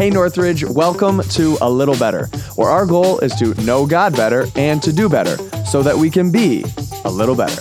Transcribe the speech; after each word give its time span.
Hey 0.00 0.08
Northridge, 0.08 0.64
welcome 0.64 1.20
to 1.20 1.58
A 1.60 1.68
Little 1.68 1.94
Better, 1.94 2.24
where 2.56 2.70
our 2.70 2.86
goal 2.86 3.18
is 3.18 3.34
to 3.34 3.52
know 3.64 3.84
God 3.84 4.16
better 4.16 4.46
and 4.56 4.82
to 4.82 4.94
do 4.94 5.10
better 5.10 5.36
so 5.66 5.82
that 5.82 5.94
we 5.94 6.08
can 6.08 6.32
be 6.32 6.64
a 7.04 7.10
little 7.10 7.34
better. 7.34 7.60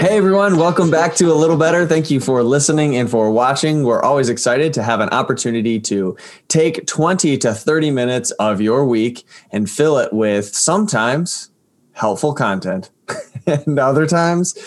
Hey 0.00 0.16
everyone, 0.16 0.56
welcome 0.56 0.90
back 0.90 1.14
to 1.14 1.30
A 1.30 1.34
Little 1.34 1.56
Better. 1.56 1.86
Thank 1.86 2.10
you 2.10 2.18
for 2.18 2.42
listening 2.42 2.96
and 2.96 3.08
for 3.08 3.30
watching. 3.30 3.84
We're 3.84 4.02
always 4.02 4.30
excited 4.30 4.72
to 4.72 4.82
have 4.82 4.98
an 4.98 5.10
opportunity 5.10 5.78
to 5.78 6.16
take 6.48 6.88
20 6.88 7.38
to 7.38 7.54
30 7.54 7.92
minutes 7.92 8.32
of 8.32 8.60
your 8.60 8.84
week 8.84 9.24
and 9.52 9.70
fill 9.70 9.96
it 9.98 10.12
with 10.12 10.52
sometimes 10.52 11.50
helpful 11.92 12.34
content 12.34 12.90
and 13.46 13.78
other 13.78 14.06
times 14.06 14.58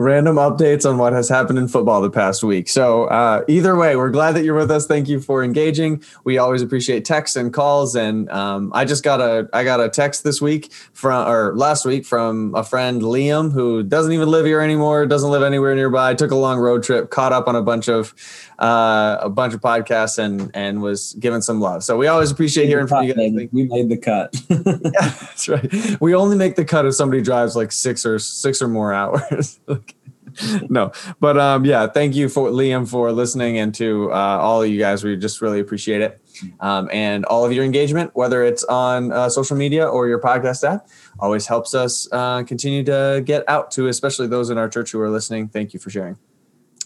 random 0.00 0.36
updates 0.36 0.88
on 0.88 0.96
what 0.96 1.12
has 1.12 1.28
happened 1.28 1.58
in 1.58 1.68
football 1.68 2.00
the 2.00 2.08
past 2.08 2.42
week. 2.42 2.70
So, 2.70 3.04
uh, 3.04 3.44
either 3.48 3.76
way, 3.76 3.96
we're 3.96 4.08
glad 4.08 4.32
that 4.32 4.44
you're 4.44 4.54
with 4.54 4.70
us. 4.70 4.86
Thank 4.86 5.08
you 5.08 5.20
for 5.20 5.44
engaging. 5.44 6.02
We 6.24 6.38
always 6.38 6.62
appreciate 6.62 7.04
texts 7.04 7.36
and 7.36 7.52
calls. 7.52 7.94
And 7.94 8.30
um, 8.30 8.72
I 8.74 8.86
just 8.86 9.04
got 9.04 9.20
a 9.20 9.46
I 9.52 9.62
got 9.62 9.78
a 9.78 9.90
text 9.90 10.24
this 10.24 10.40
week 10.40 10.72
from 10.94 11.28
or 11.28 11.54
last 11.54 11.84
week 11.84 12.06
from 12.06 12.54
a 12.54 12.64
friend 12.64 13.02
Liam 13.02 13.52
who 13.52 13.82
doesn't 13.82 14.12
even 14.12 14.30
live 14.30 14.46
here 14.46 14.62
anymore, 14.62 15.04
doesn't 15.04 15.30
live 15.30 15.42
anywhere 15.42 15.74
nearby. 15.74 16.14
Took 16.14 16.30
a 16.30 16.36
long 16.36 16.58
road 16.58 16.82
trip, 16.82 17.10
caught 17.10 17.34
up 17.34 17.46
on 17.46 17.54
a 17.54 17.62
bunch 17.62 17.86
of 17.86 18.14
uh, 18.58 19.18
a 19.20 19.28
bunch 19.28 19.52
of 19.52 19.60
podcasts, 19.60 20.18
and 20.18 20.50
and 20.54 20.80
was 20.80 21.12
given 21.20 21.42
some 21.42 21.60
love. 21.60 21.84
So 21.84 21.98
we 21.98 22.06
always 22.06 22.30
appreciate 22.30 22.66
hearing 22.66 22.86
from 22.86 23.04
you 23.04 23.12
guys. 23.12 23.48
We 23.52 23.64
made 23.64 23.90
the 23.90 23.98
cut. 23.98 24.34
yeah, 24.48 25.14
that's 25.20 25.46
right. 25.46 26.00
We 26.00 26.14
only 26.14 26.36
make 26.36 26.56
the 26.56 26.64
cut 26.64 26.86
if 26.86 26.94
somebody 26.94 27.20
drives 27.20 27.54
like 27.54 27.70
six 27.70 28.06
or 28.06 28.18
six 28.18 28.62
or 28.62 28.68
more 28.68 28.94
hours. 28.94 29.60
no, 30.68 30.92
but 31.20 31.38
um, 31.38 31.64
yeah, 31.64 31.86
thank 31.86 32.14
you 32.14 32.28
for 32.28 32.50
Liam 32.50 32.88
for 32.88 33.12
listening 33.12 33.58
and 33.58 33.74
to 33.76 34.12
uh, 34.12 34.38
all 34.38 34.62
of 34.62 34.68
you 34.68 34.78
guys. 34.78 35.04
We 35.04 35.16
just 35.16 35.40
really 35.40 35.60
appreciate 35.60 36.00
it. 36.00 36.20
Um, 36.60 36.88
and 36.92 37.24
all 37.26 37.44
of 37.44 37.52
your 37.52 37.64
engagement, 37.64 38.10
whether 38.14 38.42
it's 38.42 38.64
on 38.64 39.12
uh, 39.12 39.28
social 39.28 39.56
media 39.56 39.86
or 39.86 40.08
your 40.08 40.20
podcast 40.20 40.68
app, 40.68 40.88
always 41.18 41.46
helps 41.46 41.74
us 41.74 42.08
uh, 42.12 42.42
continue 42.44 42.84
to 42.84 43.22
get 43.24 43.44
out 43.48 43.70
to, 43.72 43.88
especially 43.88 44.26
those 44.26 44.50
in 44.50 44.58
our 44.58 44.68
church 44.68 44.92
who 44.92 45.00
are 45.00 45.10
listening. 45.10 45.48
Thank 45.48 45.74
you 45.74 45.80
for 45.80 45.90
sharing. 45.90 46.16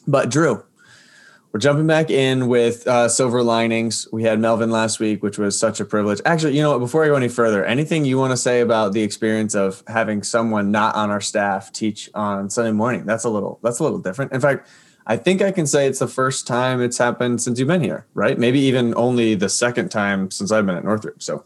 But 0.06 0.30
Drew, 0.30 0.64
we're 1.54 1.60
jumping 1.60 1.86
back 1.86 2.10
in 2.10 2.48
with 2.48 2.84
uh, 2.88 3.08
silver 3.08 3.40
linings. 3.40 4.08
We 4.10 4.24
had 4.24 4.40
Melvin 4.40 4.72
last 4.72 4.98
week, 4.98 5.22
which 5.22 5.38
was 5.38 5.56
such 5.56 5.78
a 5.78 5.84
privilege. 5.84 6.20
Actually, 6.24 6.56
you 6.56 6.62
know 6.62 6.72
what? 6.72 6.80
Before 6.80 7.04
I 7.04 7.06
go 7.06 7.14
any 7.14 7.28
further, 7.28 7.64
anything 7.64 8.04
you 8.04 8.18
want 8.18 8.32
to 8.32 8.36
say 8.36 8.60
about 8.60 8.92
the 8.92 9.02
experience 9.02 9.54
of 9.54 9.84
having 9.86 10.24
someone 10.24 10.72
not 10.72 10.96
on 10.96 11.10
our 11.10 11.20
staff 11.20 11.70
teach 11.70 12.10
on 12.12 12.50
Sunday 12.50 12.72
morning? 12.72 13.06
That's 13.06 13.22
a 13.22 13.28
little 13.28 13.60
that's 13.62 13.78
a 13.78 13.84
little 13.84 14.00
different. 14.00 14.32
In 14.32 14.40
fact, 14.40 14.66
I 15.06 15.16
think 15.16 15.42
I 15.42 15.52
can 15.52 15.64
say 15.68 15.86
it's 15.86 16.00
the 16.00 16.08
first 16.08 16.44
time 16.48 16.82
it's 16.82 16.98
happened 16.98 17.40
since 17.40 17.60
you've 17.60 17.68
been 17.68 17.84
here, 17.84 18.04
right? 18.14 18.36
Maybe 18.36 18.58
even 18.58 18.92
only 18.96 19.36
the 19.36 19.48
second 19.48 19.90
time 19.90 20.32
since 20.32 20.50
I've 20.50 20.66
been 20.66 20.74
at 20.74 20.82
Northridge. 20.82 21.22
So, 21.22 21.44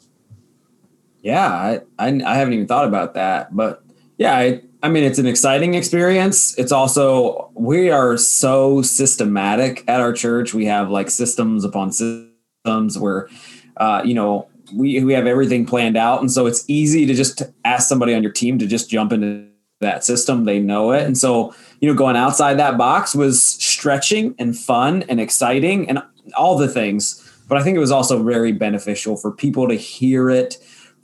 yeah, 1.21 1.53
I 1.53 1.81
I, 1.99 2.23
I 2.25 2.35
haven't 2.37 2.55
even 2.55 2.67
thought 2.67 2.89
about 2.89 3.13
that, 3.13 3.55
but 3.55 3.85
yeah, 4.17 4.39
I, 4.39 4.63
I 4.83 4.89
mean, 4.89 5.03
it's 5.03 5.19
an 5.19 5.27
exciting 5.27 5.75
experience. 5.75 6.57
It's 6.57 6.71
also, 6.71 7.51
we 7.55 7.91
are 7.91 8.17
so 8.17 8.81
systematic 8.83 9.83
at 9.89 10.01
our 10.01 10.13
church. 10.13 10.55
We 10.55 10.67
have 10.67 10.89
like 10.89 11.11
systems 11.11 11.65
upon 11.65 11.91
systems 11.91 12.97
where, 12.97 13.29
uh, 13.77 14.03
you 14.05 14.15
know, 14.15 14.47
we, 14.73 15.03
we 15.03 15.15
have 15.15 15.27
everything 15.27 15.67
planned 15.67 15.97
out. 15.97 16.21
And 16.21 16.31
so 16.31 16.47
it's 16.47 16.65
easy 16.69 17.07
to 17.07 17.15
just 17.15 17.43
ask 17.65 17.89
somebody 17.89 18.15
on 18.15 18.23
your 18.23 18.31
team 18.31 18.59
to 18.59 18.67
just 18.67 18.89
jump 18.89 19.13
into 19.13 19.49
that 19.81 20.05
system. 20.05 20.45
They 20.45 20.61
know 20.61 20.93
it. 20.93 21.05
And 21.05 21.19
so, 21.19 21.55
you 21.81 21.89
know, 21.89 21.95
going 21.95 22.17
outside 22.17 22.59
that 22.59 22.79
box 22.79 23.15
was 23.15 23.43
stretching 23.43 24.35
and 24.39 24.57
fun 24.57 25.05
and 25.09 25.21
exciting 25.21 25.89
and 25.89 26.03
all 26.37 26.57
the 26.57 26.69
things. 26.69 27.25
But 27.49 27.59
I 27.59 27.65
think 27.65 27.77
it 27.77 27.81
was 27.81 27.91
also 27.91 28.23
very 28.23 28.53
beneficial 28.53 29.17
for 29.17 29.33
people 29.33 29.67
to 29.69 29.75
hear 29.75 30.31
it 30.31 30.59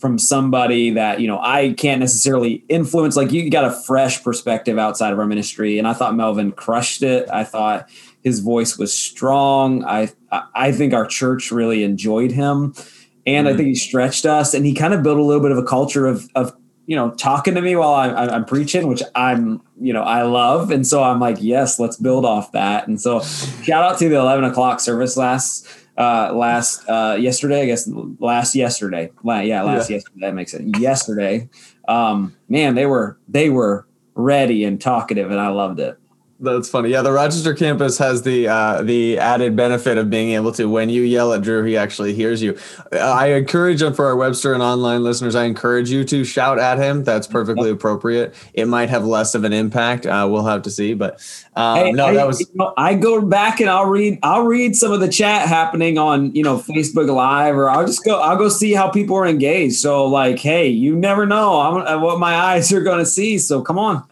from 0.05 0.19
somebody 0.19 0.91
that 0.91 1.19
you 1.19 1.27
know 1.27 1.41
I 1.41 1.73
can't 1.79 1.99
necessarily 1.99 2.63
influence. 2.69 3.17
Like 3.17 3.33
you 3.33 3.49
got 3.49 3.65
a 3.65 3.71
fresh 3.71 4.23
perspective 4.23 4.79
outside 4.79 5.15
of 5.15 5.19
our 5.19 5.25
ministry, 5.25 5.79
and 5.79 5.89
I 5.89 5.95
thought 5.95 6.15
Melvin 6.15 6.53
crushed 6.53 7.03
it. 7.03 7.27
I 7.31 7.43
thought 7.43 7.89
his 8.23 8.41
voice 8.41 8.77
was 8.77 8.95
strong. 8.95 9.83
I 9.83 10.11
I 10.31 10.73
think 10.73 10.93
our 10.93 11.07
church 11.07 11.51
really 11.51 11.85
enjoyed 11.85 12.33
him, 12.33 12.75
and 13.27 13.47
mm-hmm. 13.47 13.55
I 13.55 13.57
think 13.57 13.69
he 13.69 13.75
stretched 13.75 14.27
us, 14.27 14.53
and 14.53 14.67
he 14.67 14.75
kind 14.75 14.93
of 14.93 15.03
built 15.03 15.19
a 15.19 15.23
little 15.23 15.43
bit 15.43 15.53
of 15.53 15.57
a 15.57 15.65
culture 15.65 16.07
of 16.07 16.29
of 16.35 16.55
you 16.85 16.97
know 16.97 17.13
talking 17.13 17.55
to 17.55 17.63
me 17.63 17.75
while 17.75 17.95
I'm, 17.95 18.29
I'm 18.29 18.45
preaching, 18.45 18.89
which 18.89 19.03
I'm 19.15 19.63
you 19.81 19.95
know 19.95 20.03
I 20.03 20.25
love, 20.25 20.71
and 20.71 20.87
so 20.87 21.03
I'm 21.03 21.19
like 21.19 21.39
yes, 21.41 21.81
let's 21.81 21.97
build 21.97 22.27
off 22.27 22.53
that. 22.53 22.89
And 22.89 23.01
so 23.01 23.23
shout 23.23 23.83
out 23.91 23.99
to 24.01 24.11
the 24.11 24.17
11 24.17 24.45
o'clock 24.45 24.81
service 24.81 25.17
last 25.17 25.67
uh, 25.97 26.33
last 26.35 26.89
uh, 26.89 27.17
yesterday, 27.19 27.63
I 27.63 27.67
guess 27.67 27.89
last 28.19 28.55
yesterday. 28.55 29.11
yeah, 29.23 29.63
last 29.63 29.91
yeah. 29.91 29.97
yesterday. 29.97 30.21
That 30.21 30.35
makes 30.35 30.55
it 30.55 30.79
Yesterday, 30.79 31.49
um, 31.89 32.37
man, 32.49 32.75
they 32.75 32.87
were 32.87 33.19
they 33.29 33.51
were 33.51 33.87
ready 34.15 34.65
and 34.65 34.81
talkative, 34.81 35.31
and 35.31 35.41
I 35.41 35.49
loved 35.49 35.81
it. 35.81 35.99
That's 36.41 36.69
funny. 36.69 36.91
Yeah, 36.91 37.03
the 37.03 37.13
Rochester 37.13 37.55
campus 37.55 37.97
has 37.99 38.23
the 38.23 38.49
uh, 38.49 38.83
the 38.83 39.19
added 39.19 39.55
benefit 39.55 39.99
of 39.99 40.11
being 40.11 40.31
able 40.31 40.51
to, 40.53 40.69
when 40.69 40.91
you 40.91 41.03
yell 41.03 41.33
at 41.33 41.43
Drew, 41.43 41.63
he 41.63 41.77
actually 41.77 42.13
hears 42.13 42.43
you. 42.43 42.59
Uh, 42.93 42.99
I 42.99 43.29
encourage 43.29 43.81
him 43.81 43.95
for 43.95 44.07
our 44.07 44.17
Webster 44.17 44.53
and 44.53 44.63
online 44.63 45.05
listeners. 45.05 45.37
I 45.37 45.45
encourage 45.45 45.91
you 45.91 46.03
to 46.05 46.25
shout 46.25 46.59
at 46.59 46.79
him. 46.79 47.05
That's 47.05 47.29
perfectly 47.29 47.71
appropriate. 47.71 48.35
It 48.53 48.67
might 48.67 48.91
have 48.91 49.05
less 49.05 49.37
of 49.37 49.45
an 49.45 49.53
impact. 49.53 50.07
Uh, 50.07 50.27
we'll 50.29 50.45
have 50.45 50.63
to 50.63 50.71
see. 50.71 50.95
But 50.95 51.23
um, 51.55 51.77
hey, 51.77 51.93
no, 51.93 52.07
I, 52.07 52.15
that 52.15 52.27
was. 52.27 52.41
You 52.41 52.47
know, 52.55 52.75
I 52.77 52.95
go 52.95 53.23
back 53.23 53.61
and 53.61 53.71
I'll 53.71 53.87
read. 53.87 54.19
I'll 54.25 54.45
read 54.45 54.75
some 54.75 54.91
of 54.91 54.99
the 54.99 55.09
chat 55.09 55.47
happening 55.49 55.99
on 55.99 56.35
you 56.35 56.43
know 56.43 56.59
Facebook 56.59 57.09
Live, 57.15 57.55
or 57.55 57.71
I'll 57.71 57.87
just 57.87 58.05
go. 58.05 58.21
I'll 58.21 58.37
go 58.37 58.49
see 58.49 58.73
how 58.73 58.91
people 58.91 59.17
are 59.17 59.27
engaged. 59.27 59.77
So 59.77 60.05
like, 60.07 60.41
hey, 60.41 60.67
you 60.67 60.97
never 60.97 61.27
know 61.27 61.61
I'm, 61.61 62.03
what 62.03 62.19
my 62.19 62.35
eyes 62.35 62.73
are 62.73 62.83
going 62.83 62.99
to 62.99 63.07
see. 63.07 63.39
So 63.39 63.63
come 63.63 63.79
on 63.79 64.03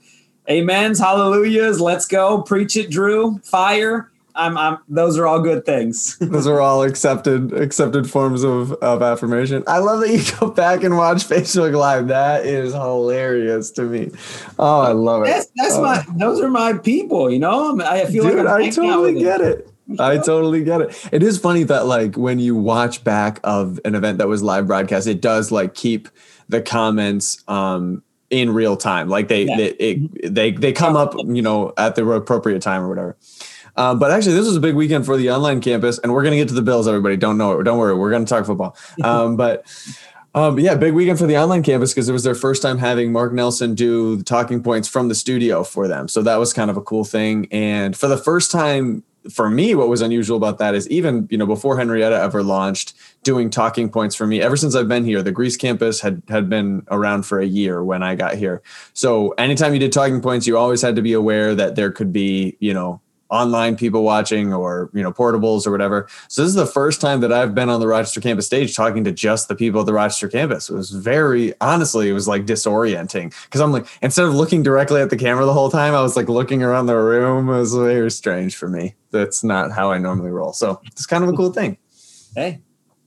amens, 0.49 0.99
hallelujahs. 0.99 1.81
Let's 1.81 2.07
go. 2.07 2.43
Preach 2.43 2.77
it, 2.77 2.91
Drew. 2.91 3.39
Fire. 3.45 4.11
I'm, 4.35 4.57
I'm 4.57 4.79
those 4.89 5.19
are 5.19 5.27
all 5.27 5.41
good 5.41 5.67
things. 5.67 6.17
those 6.21 6.47
are 6.47 6.61
all 6.61 6.83
accepted 6.83 7.53
accepted 7.53 8.11
forms 8.11 8.43
of, 8.43 8.73
of 8.75 9.03
affirmation. 9.03 9.63
I 9.67 9.79
love 9.79 10.01
that 10.01 10.11
you 10.11 10.23
go 10.41 10.51
back 10.51 10.83
and 10.83 10.97
watch 10.97 11.25
Facebook 11.25 11.75
Live. 11.75 12.09
That 12.09 12.47
is 12.47 12.73
hilarious 12.73 13.71
to 13.73 13.83
me. 13.83 14.11
Oh, 14.59 14.81
I 14.81 14.93
love 14.93 15.25
it. 15.25 15.27
That's, 15.27 15.49
that's 15.57 15.75
oh. 15.75 15.83
my 15.83 16.05
those 16.17 16.41
are 16.41 16.49
my 16.49 16.75
people, 16.79 17.31
you 17.31 17.39
know? 17.39 17.81
I 17.83 18.07
feel 18.07 18.25
Dude, 18.25 18.45
like 18.45 18.47
i 18.47 18.71
totally 18.71 19.21
get 19.21 19.41
it. 19.41 19.69
I 19.99 20.17
totally 20.17 20.65
get 20.65 20.81
it. 20.81 21.09
It 21.13 21.23
is 21.23 21.39
funny 21.39 21.65
that 21.65 21.87
like 21.87 22.17
when 22.17 22.39
you 22.39 22.57
watch 22.57 23.05
back 23.05 23.41
of 23.45 23.79
an 23.85 23.95
event 23.95 24.19
that 24.19 24.29
was 24.29 24.43
live 24.43 24.67
broadcast, 24.67 25.07
it 25.07 25.21
does 25.21 25.51
like 25.51 25.75
keep 25.75 26.09
the 26.49 26.63
comments 26.63 27.43
um 27.49 28.03
in 28.33 28.51
real 28.51 28.77
time. 28.77 29.09
Like 29.09 29.29
they 29.29 29.45
yeah. 29.45 29.57
they, 29.57 29.67
it, 29.69 30.35
they 30.35 30.51
they 30.51 30.73
come 30.73 30.97
up, 30.97 31.15
you 31.25 31.43
know, 31.43 31.73
at 31.77 31.95
the 31.95 32.05
appropriate 32.09 32.63
time 32.63 32.83
or 32.83 32.89
whatever. 32.89 33.17
Um, 33.77 33.99
but 33.99 34.11
actually, 34.11 34.35
this 34.35 34.47
was 34.47 34.57
a 34.57 34.61
big 34.61 34.75
weekend 34.75 35.07
for 35.07 35.17
the 35.17 35.31
online 35.31 35.61
campus, 35.61 35.99
and 35.99 36.13
we're 36.13 36.23
going 36.23 36.33
to 36.33 36.39
get 36.39 36.49
to 36.49 36.55
the 36.55 36.63
Bills. 36.63 36.89
Everybody, 36.89 37.17
don't 37.17 37.39
know 37.39 37.59
it. 37.59 37.63
Don't 37.63 37.79
worry, 37.79 37.95
we're 37.95 38.11
going 38.11 38.25
to 38.25 38.29
talk 38.29 38.45
football. 38.47 38.77
Um, 39.03 39.37
but 39.37 39.67
um, 40.35 40.59
yeah, 40.59 40.75
big 40.75 40.95
weekend 40.95 41.19
for 41.19 41.27
the 41.27 41.37
online 41.37 41.63
campus 41.63 41.93
because 41.93 42.09
it 42.09 42.13
was 42.13 42.23
their 42.23 42.35
first 42.35 42.63
time 42.63 42.79
having 42.79 43.13
Mark 43.13 43.33
Nelson 43.33 43.75
do 43.75 44.17
the 44.17 44.25
talking 44.25 44.63
points 44.63 44.89
from 44.89 45.09
the 45.09 45.15
studio 45.15 45.65
for 45.65 45.89
them. 45.89 46.09
So 46.09 46.23
that 46.23 46.37
was 46.37 46.53
kind 46.53 46.71
of 46.71 46.77
a 46.77 46.81
cool 46.81 47.05
thing. 47.05 47.49
And 47.51 47.97
for 47.97 48.09
the 48.09 48.17
first 48.17 48.51
time 48.51 49.03
for 49.31 49.51
me, 49.51 49.75
what 49.75 49.89
was 49.89 50.01
unusual 50.01 50.37
about 50.37 50.59
that 50.59 50.75
is 50.75 50.89
even 50.89 51.29
you 51.31 51.39
know 51.39 51.47
before 51.47 51.79
Henrietta 51.79 52.21
ever 52.21 52.43
launched, 52.43 52.95
doing 53.23 53.51
talking 53.51 53.89
points 53.89 54.15
for 54.15 54.27
me. 54.27 54.41
Ever 54.41 54.57
since 54.57 54.75
I've 54.75 54.89
been 54.89 55.05
here, 55.05 55.23
the 55.23 55.33
Greece 55.33 55.57
campus 55.57 56.01
had 56.01 56.23
had 56.29 56.49
been 56.49 56.85
around 56.91 57.25
for 57.25 57.39
a 57.41 57.47
year 57.47 57.85
when 57.85 58.03
I 58.03 58.15
got 58.15 58.35
here. 58.35 58.63
So 58.95 59.31
anytime 59.39 59.75
you 59.75 59.81
did 59.81 59.93
talking 59.93 60.21
points, 60.21 60.47
you 60.47 60.57
always 60.57 60.83
had 60.83 60.97
to 60.97 61.03
be 61.03 61.13
aware 61.13 61.55
that 61.55 61.77
there 61.77 61.91
could 61.91 62.13
be 62.13 62.57
you 62.61 62.75
know 62.75 63.01
online 63.33 63.77
people 63.77 64.05
watching 64.05 64.53
or 64.53 64.91
you 64.93 65.03
know 65.03 65.13
portables 65.13 65.67
or 65.67 65.73
whatever. 65.73 66.07
So 66.29 66.43
this 66.43 66.51
is 66.51 66.55
the 66.55 66.67
first 66.67 67.01
time 67.01 67.21
that 67.21 67.33
i've 67.33 67.55
been 67.55 67.69
on 67.69 67.81
the 67.81 67.89
rochester 67.89 68.21
campus 68.21 68.47
stage 68.47 68.77
talking 68.77 69.03
to 69.05 69.13
just 69.13 69.49
the 69.49 69.57
people 69.57 69.81
at 69.81 69.87
the 69.87 69.93
rochester 69.93 70.29
campus. 70.29 70.69
It 70.69 70.75
was 70.75 70.91
very 70.91 71.55
honestly 71.61 72.09
it 72.09 72.13
was 72.13 72.29
like 72.29 72.45
disorienting 72.45 73.35
because 73.45 73.61
i'm 73.61 73.73
like 73.73 73.87
instead 74.03 74.27
of 74.27 74.35
looking 74.35 74.63
directly 74.63 75.01
at 75.01 75.11
the 75.11 75.17
camera 75.17 75.45
the 75.45 75.53
whole 75.53 75.71
time 75.71 75.95
i 75.95 76.03
was 76.03 76.15
like 76.15 76.29
looking 76.29 76.63
around 76.63 76.87
the 76.87 76.97
room. 76.97 77.49
It 77.49 77.59
was 77.59 77.75
very 77.75 78.11
strange 78.11 78.55
for 78.55 78.69
me. 78.69 78.95
That's 79.11 79.43
not 79.43 79.73
how 79.73 79.91
i 79.91 79.99
normally 79.99 80.31
roll. 80.31 80.53
So 80.53 80.81
it's 80.85 81.07
kind 81.07 81.25
of 81.25 81.31
a 81.31 81.33
cool 81.33 81.53
thing. 81.53 81.79
Hey 82.37 82.61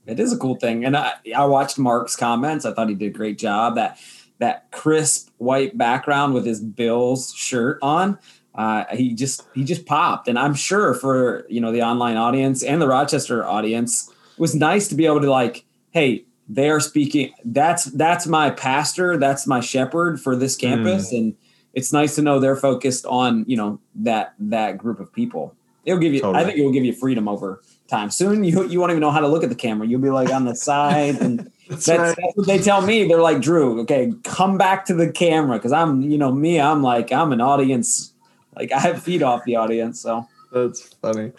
it 0.06 0.20
is 0.20 0.32
a 0.32 0.38
cool 0.38 0.56
thing. 0.56 0.84
And 0.84 0.96
i 0.96 1.12
i 1.36 1.44
watched 1.44 1.78
mark's 1.78 2.16
comments. 2.16 2.64
I 2.64 2.72
thought 2.72 2.88
he 2.88 2.94
did 2.94 3.14
a 3.14 3.18
great 3.18 3.38
job. 3.38 3.76
That 3.76 3.98
that 4.38 4.70
crisp 4.70 5.30
white 5.38 5.76
background 5.78 6.34
with 6.34 6.44
his 6.44 6.60
bills 6.60 7.32
shirt 7.34 7.78
on 7.82 8.18
uh, 8.56 8.84
he 8.94 9.14
just 9.14 9.46
he 9.54 9.64
just 9.64 9.86
popped 9.86 10.28
and 10.28 10.38
i'm 10.38 10.54
sure 10.54 10.94
for 10.94 11.46
you 11.48 11.60
know 11.60 11.72
the 11.72 11.82
online 11.82 12.16
audience 12.16 12.62
and 12.62 12.80
the 12.80 12.88
rochester 12.88 13.44
audience 13.44 14.08
it 14.08 14.40
was 14.40 14.54
nice 14.54 14.88
to 14.88 14.94
be 14.94 15.06
able 15.06 15.20
to 15.20 15.30
like 15.30 15.64
hey 15.90 16.24
they're 16.48 16.80
speaking 16.80 17.32
that's 17.44 17.84
that's 17.84 18.26
my 18.26 18.50
pastor 18.50 19.16
that's 19.16 19.46
my 19.46 19.60
shepherd 19.60 20.20
for 20.20 20.34
this 20.36 20.56
campus 20.56 21.12
mm. 21.12 21.18
and 21.18 21.36
it's 21.76 21.92
nice 21.92 22.14
to 22.14 22.22
know 22.22 22.40
they're 22.40 22.56
focused 22.56 23.06
on 23.06 23.44
you 23.46 23.56
know 23.56 23.78
that 23.94 24.34
that 24.40 24.78
group 24.78 24.98
of 24.98 25.12
people. 25.12 25.54
It'll 25.84 26.00
give 26.00 26.12
you. 26.12 26.20
Totally. 26.20 26.42
I 26.42 26.46
think 26.46 26.58
it 26.58 26.64
will 26.64 26.72
give 26.72 26.84
you 26.84 26.94
freedom 26.94 27.28
over 27.28 27.62
time. 27.86 28.10
Soon 28.10 28.42
you 28.42 28.66
you 28.66 28.80
won't 28.80 28.90
even 28.90 29.02
know 29.02 29.10
how 29.10 29.20
to 29.20 29.28
look 29.28 29.44
at 29.44 29.50
the 29.50 29.54
camera. 29.54 29.86
You'll 29.86 30.00
be 30.00 30.10
like 30.10 30.32
on 30.32 30.46
the 30.46 30.56
side, 30.56 31.20
and 31.20 31.50
that's, 31.68 31.86
right. 31.86 32.16
that's 32.16 32.18
what 32.34 32.46
they 32.46 32.58
tell 32.58 32.80
me. 32.80 33.06
They're 33.06 33.20
like 33.20 33.40
Drew. 33.40 33.80
Okay, 33.82 34.10
come 34.24 34.56
back 34.56 34.86
to 34.86 34.94
the 34.94 35.12
camera 35.12 35.58
because 35.58 35.70
I'm 35.70 36.00
you 36.00 36.16
know 36.16 36.32
me. 36.32 36.58
I'm 36.58 36.82
like 36.82 37.12
I'm 37.12 37.30
an 37.30 37.42
audience. 37.42 38.14
Like 38.56 38.72
I 38.72 38.80
have 38.80 39.02
feed 39.02 39.22
off 39.22 39.44
the 39.44 39.56
audience. 39.56 40.00
So 40.00 40.26
That's 40.52 40.82
funny. 40.82 41.32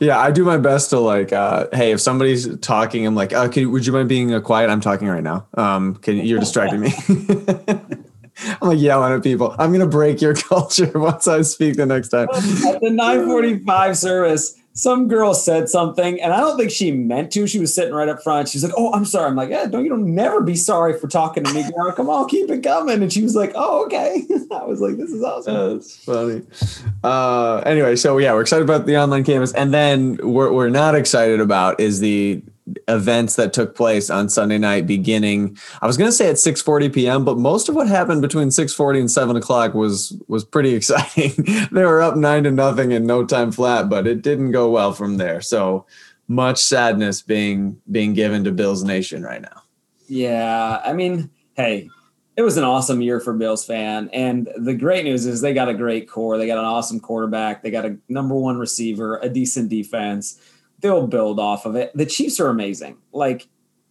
Yeah, 0.00 0.18
I 0.18 0.30
do 0.30 0.44
my 0.44 0.56
best 0.56 0.90
to 0.90 0.98
like, 0.98 1.32
uh, 1.32 1.66
hey, 1.72 1.92
if 1.92 2.00
somebody's 2.00 2.58
talking, 2.58 3.06
I'm 3.06 3.14
like, 3.14 3.30
can, 3.30 3.70
would 3.70 3.86
you 3.86 3.92
mind 3.92 4.08
being 4.08 4.34
uh, 4.34 4.40
quiet? 4.40 4.70
I'm 4.70 4.80
talking 4.80 5.08
right 5.08 5.22
now. 5.22 5.46
Um, 5.54 5.96
can 5.96 6.16
you're 6.16 6.40
distracting 6.40 6.80
me. 6.80 6.92
I'm 8.62 8.68
like 8.68 8.78
yelling 8.78 9.12
at 9.12 9.22
people. 9.22 9.54
I'm 9.58 9.72
gonna 9.72 9.86
break 9.86 10.20
your 10.20 10.34
culture 10.52 10.90
once 10.94 11.26
I 11.26 11.42
speak 11.42 11.76
the 11.76 11.86
next 11.86 12.08
time. 12.08 12.28
at 12.32 12.80
the 12.80 12.90
945 12.90 13.96
service, 13.96 14.56
some 14.78 15.08
girl 15.08 15.34
said 15.34 15.68
something, 15.68 16.20
and 16.20 16.32
I 16.32 16.38
don't 16.38 16.56
think 16.56 16.70
she 16.70 16.92
meant 16.92 17.32
to. 17.32 17.48
She 17.48 17.58
was 17.58 17.74
sitting 17.74 17.92
right 17.92 18.08
up 18.08 18.22
front. 18.22 18.48
She's 18.48 18.62
like, 18.62 18.72
"Oh, 18.76 18.92
I'm 18.92 19.04
sorry." 19.04 19.26
I'm 19.26 19.34
like, 19.34 19.50
"Yeah, 19.50 19.66
don't 19.66 19.82
you 19.82 19.90
don't 19.90 20.14
never 20.14 20.40
be 20.40 20.54
sorry 20.54 20.96
for 20.96 21.08
talking 21.08 21.42
to 21.42 21.52
me, 21.52 21.68
girl. 21.76 21.90
Come 21.90 22.08
on, 22.08 22.28
keep 22.28 22.48
it 22.48 22.62
coming." 22.62 23.02
And 23.02 23.12
she 23.12 23.24
was 23.24 23.34
like, 23.34 23.50
"Oh, 23.56 23.84
okay." 23.86 24.24
I 24.52 24.64
was 24.64 24.80
like, 24.80 24.96
"This 24.96 25.10
is 25.10 25.20
awesome." 25.24 25.74
That's 25.74 25.96
funny. 25.96 26.42
Uh, 27.02 27.56
anyway, 27.66 27.96
so 27.96 28.18
yeah, 28.18 28.32
we're 28.32 28.42
excited 28.42 28.62
about 28.62 28.86
the 28.86 28.96
online 28.96 29.24
campus, 29.24 29.52
and 29.52 29.74
then 29.74 30.16
what 30.22 30.54
we're 30.54 30.68
not 30.68 30.94
excited 30.94 31.40
about 31.40 31.80
is 31.80 31.98
the 31.98 32.40
events 32.88 33.36
that 33.36 33.52
took 33.52 33.74
place 33.74 34.10
on 34.10 34.28
Sunday 34.28 34.58
night, 34.58 34.86
beginning. 34.86 35.56
I 35.80 35.86
was 35.86 35.96
going 35.96 36.08
to 36.08 36.16
say 36.16 36.28
at 36.28 36.36
6:40 36.36 36.92
p.m., 36.92 37.24
but 37.24 37.38
most 37.38 37.68
of 37.68 37.74
what 37.74 37.88
happened 37.88 38.22
between 38.22 38.48
6:40 38.48 39.00
and 39.00 39.10
7 39.10 39.36
o'clock 39.36 39.74
was 39.74 40.16
was 40.28 40.44
pretty 40.44 40.74
exciting. 40.74 41.32
they 41.72 41.84
were 41.84 42.02
up 42.02 42.16
nine 42.16 42.44
to 42.44 42.50
nothing 42.50 42.92
in 42.92 43.06
no 43.06 43.24
time 43.24 43.52
flat, 43.52 43.88
but 43.88 44.06
it 44.06 44.22
didn't 44.22 44.52
go 44.52 44.70
well 44.70 44.92
from 44.92 45.16
there. 45.16 45.40
So 45.40 45.86
much 46.28 46.62
sadness 46.62 47.22
being 47.22 47.80
being 47.90 48.14
given 48.14 48.44
to 48.44 48.52
Bills 48.52 48.84
Nation 48.84 49.22
right 49.22 49.42
now. 49.42 49.62
Yeah, 50.06 50.80
I 50.84 50.92
mean, 50.92 51.30
hey, 51.54 51.90
it 52.36 52.42
was 52.42 52.56
an 52.56 52.64
awesome 52.64 53.00
year 53.00 53.18
for 53.18 53.32
Bills 53.32 53.64
fan, 53.64 54.08
and 54.12 54.48
the 54.56 54.74
great 54.74 55.04
news 55.04 55.26
is 55.26 55.40
they 55.40 55.54
got 55.54 55.68
a 55.68 55.74
great 55.74 56.08
core. 56.08 56.38
They 56.38 56.46
got 56.46 56.58
an 56.58 56.64
awesome 56.64 57.00
quarterback. 57.00 57.62
They 57.62 57.70
got 57.70 57.84
a 57.84 57.96
number 58.08 58.34
one 58.34 58.58
receiver, 58.58 59.18
a 59.18 59.28
decent 59.28 59.68
defense. 59.70 60.40
They'll 60.80 61.06
build 61.06 61.40
off 61.40 61.66
of 61.66 61.74
it. 61.76 61.90
The 61.94 62.06
Chiefs 62.06 62.38
are 62.40 62.48
amazing. 62.48 62.98
Like 63.12 63.48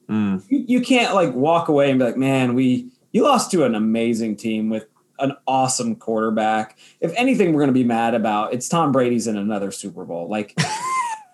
Mm. 0.09 0.41
you, 0.49 0.63
you 0.67 0.81
can't 0.81 1.13
like 1.13 1.33
walk 1.33 1.67
away 1.67 1.89
and 1.89 1.99
be 1.99 2.05
like, 2.05 2.15
man, 2.15 2.53
we 2.53 2.87
you 3.11 3.23
lost 3.23 3.51
to 3.51 3.65
an 3.65 3.75
amazing 3.75 4.37
team 4.37 4.69
with 4.69 4.85
an 5.19 5.33
awesome 5.47 5.97
quarterback. 5.97 6.77
If 7.01 7.13
anything, 7.17 7.51
we're 7.53 7.59
gonna 7.61 7.73
be 7.73 7.83
mad 7.83 8.13
about 8.15 8.53
it's 8.53 8.69
Tom 8.69 8.93
Brady's 8.93 9.27
in 9.27 9.35
another 9.35 9.69
Super 9.69 10.05
Bowl. 10.05 10.29
Like, 10.29 10.57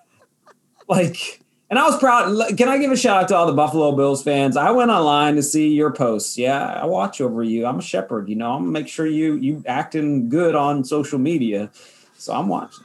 like, 0.87 1.41
and 1.69 1.79
I 1.79 1.85
was 1.85 1.97
proud. 1.97 2.57
Can 2.57 2.67
I 2.67 2.77
give 2.77 2.91
a 2.91 2.97
shout 2.97 3.21
out 3.23 3.27
to 3.29 3.35
all 3.35 3.45
the 3.47 3.53
Buffalo 3.53 3.91
Bills 3.95 4.23
fans? 4.23 4.57
I 4.57 4.71
went 4.71 4.91
online 4.91 5.35
to 5.35 5.43
see 5.43 5.69
your 5.69 5.91
posts. 5.91 6.37
Yeah, 6.37 6.65
I 6.81 6.85
watch 6.85 7.21
over 7.21 7.43
you. 7.43 7.65
I'm 7.65 7.79
a 7.79 7.81
shepherd. 7.81 8.29
You 8.29 8.35
know, 8.35 8.53
I'm 8.53 8.61
gonna 8.61 8.71
make 8.71 8.87
sure 8.87 9.05
you 9.05 9.35
you 9.35 9.63
acting 9.67 10.29
good 10.29 10.55
on 10.55 10.83
social 10.83 11.19
media. 11.19 11.69
So 12.17 12.33
I'm 12.33 12.47
watching. 12.47 12.82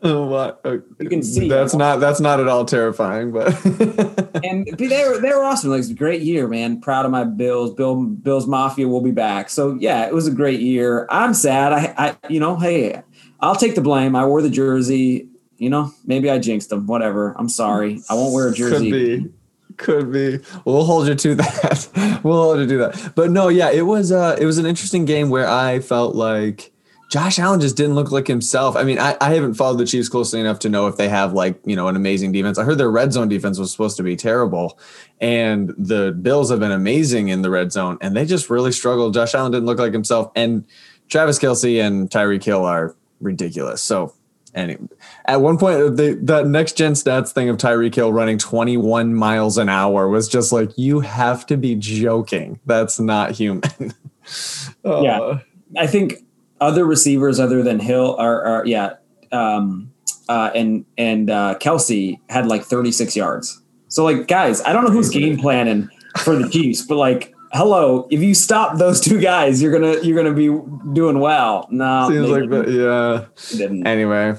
Oh, 0.02 0.24
what? 0.24 0.60
You 0.98 1.10
can 1.10 1.22
see. 1.22 1.46
that's 1.46 1.74
not 1.74 2.00
that's 2.00 2.20
not 2.20 2.40
at 2.40 2.48
all 2.48 2.64
terrifying, 2.64 3.32
but 3.32 3.48
and 4.44 4.66
they 4.66 5.04
were 5.06 5.20
they 5.20 5.28
were 5.28 5.44
awesome. 5.44 5.70
Like 5.70 5.80
it's 5.80 5.90
a 5.90 5.94
great 5.94 6.22
year, 6.22 6.48
man. 6.48 6.80
Proud 6.80 7.04
of 7.04 7.10
my 7.10 7.24
Bills. 7.24 7.74
Bill 7.74 8.04
Bills 8.04 8.46
Mafia 8.46 8.88
will 8.88 9.02
be 9.02 9.10
back. 9.10 9.50
So 9.50 9.76
yeah, 9.78 10.06
it 10.06 10.14
was 10.14 10.26
a 10.26 10.30
great 10.30 10.60
year. 10.60 11.06
I'm 11.10 11.34
sad. 11.34 11.74
I, 11.74 11.94
I 11.98 12.16
you 12.30 12.40
know, 12.40 12.56
hey, 12.56 13.02
I'll 13.40 13.56
take 13.56 13.74
the 13.74 13.82
blame. 13.82 14.16
I 14.16 14.24
wore 14.24 14.40
the 14.40 14.48
jersey. 14.48 15.28
You 15.58 15.68
know, 15.68 15.92
maybe 16.06 16.30
I 16.30 16.38
jinxed 16.38 16.70
them. 16.70 16.86
Whatever. 16.86 17.34
I'm 17.38 17.50
sorry. 17.50 18.00
I 18.08 18.14
won't 18.14 18.32
wear 18.32 18.48
a 18.48 18.54
jersey. 18.54 18.90
could 18.90 19.24
be. 19.24 19.30
Could 19.76 20.12
be. 20.12 20.38
We'll 20.64 20.84
hold 20.84 21.08
you 21.08 21.14
to 21.14 21.34
that. 21.36 22.20
we'll 22.24 22.42
hold 22.42 22.60
you 22.60 22.66
to 22.66 22.76
that. 22.78 23.12
But 23.14 23.30
no, 23.30 23.48
yeah, 23.48 23.70
it 23.70 23.82
was 23.82 24.12
uh 24.12 24.36
it 24.40 24.46
was 24.46 24.56
an 24.56 24.64
interesting 24.64 25.04
game 25.04 25.28
where 25.28 25.46
I 25.46 25.80
felt 25.80 26.14
like 26.14 26.72
Josh 27.10 27.40
Allen 27.40 27.60
just 27.60 27.76
didn't 27.76 27.96
look 27.96 28.12
like 28.12 28.28
himself. 28.28 28.76
I 28.76 28.84
mean, 28.84 29.00
I, 29.00 29.16
I 29.20 29.34
haven't 29.34 29.54
followed 29.54 29.78
the 29.78 29.84
Chiefs 29.84 30.08
closely 30.08 30.38
enough 30.38 30.60
to 30.60 30.68
know 30.68 30.86
if 30.86 30.96
they 30.96 31.08
have 31.08 31.32
like, 31.32 31.60
you 31.64 31.74
know, 31.74 31.88
an 31.88 31.96
amazing 31.96 32.30
defense. 32.30 32.56
I 32.56 32.62
heard 32.62 32.78
their 32.78 32.90
red 32.90 33.12
zone 33.12 33.28
defense 33.28 33.58
was 33.58 33.72
supposed 33.72 33.96
to 33.96 34.04
be 34.04 34.14
terrible. 34.14 34.78
And 35.20 35.74
the 35.76 36.12
Bills 36.12 36.50
have 36.50 36.60
been 36.60 36.70
amazing 36.70 37.28
in 37.28 37.42
the 37.42 37.50
red 37.50 37.72
zone, 37.72 37.98
and 38.00 38.16
they 38.16 38.24
just 38.24 38.48
really 38.48 38.70
struggled. 38.70 39.12
Josh 39.12 39.34
Allen 39.34 39.50
didn't 39.50 39.66
look 39.66 39.80
like 39.80 39.92
himself. 39.92 40.30
And 40.36 40.64
Travis 41.08 41.40
Kelce 41.40 41.84
and 41.84 42.08
Tyreek 42.08 42.44
Hill 42.44 42.64
are 42.64 42.94
ridiculous. 43.20 43.82
So 43.82 44.14
and 44.54 44.88
at 45.26 45.40
one 45.40 45.58
point, 45.58 45.96
the 45.96 46.18
that 46.22 46.46
next 46.46 46.76
gen 46.76 46.92
stats 46.92 47.32
thing 47.32 47.48
of 47.48 47.56
Tyreek 47.56 47.94
Hill 47.94 48.12
running 48.12 48.38
21 48.38 49.14
miles 49.14 49.58
an 49.58 49.68
hour 49.68 50.08
was 50.08 50.28
just 50.28 50.52
like, 50.52 50.70
you 50.76 51.00
have 51.00 51.46
to 51.46 51.56
be 51.56 51.74
joking. 51.74 52.60
That's 52.66 53.00
not 53.00 53.32
human. 53.32 53.62
Uh, 54.84 55.00
Yeah. 55.00 55.38
I 55.76 55.86
think 55.88 56.22
other 56.60 56.84
receivers 56.84 57.40
other 57.40 57.62
than 57.62 57.80
Hill 57.80 58.16
are, 58.18 58.44
are 58.44 58.66
yeah, 58.66 58.94
um, 59.32 59.92
uh, 60.28 60.50
and 60.54 60.84
and 60.98 61.30
uh, 61.30 61.56
Kelce 61.60 62.18
had 62.28 62.46
like 62.46 62.64
36 62.64 63.16
yards. 63.16 63.60
So 63.88 64.04
like, 64.04 64.28
guys, 64.28 64.62
I 64.62 64.72
don't 64.72 64.84
know 64.84 64.90
who's 64.90 65.08
game 65.08 65.38
planning 65.38 65.88
for 66.18 66.36
the 66.36 66.48
Chiefs, 66.48 66.82
but 66.82 66.96
like, 66.96 67.34
hello, 67.52 68.06
if 68.10 68.20
you 68.20 68.34
stop 68.34 68.78
those 68.78 69.00
two 69.00 69.20
guys, 69.20 69.62
you're 69.62 69.72
gonna 69.72 70.00
you're 70.02 70.16
gonna 70.16 70.34
be 70.34 70.48
doing 70.92 71.20
well. 71.20 71.66
No, 71.70 72.08
Seems 72.08 72.28
like, 72.28 72.68
yeah. 72.68 73.26
didn't. 73.56 73.86
Anyway, 73.86 74.36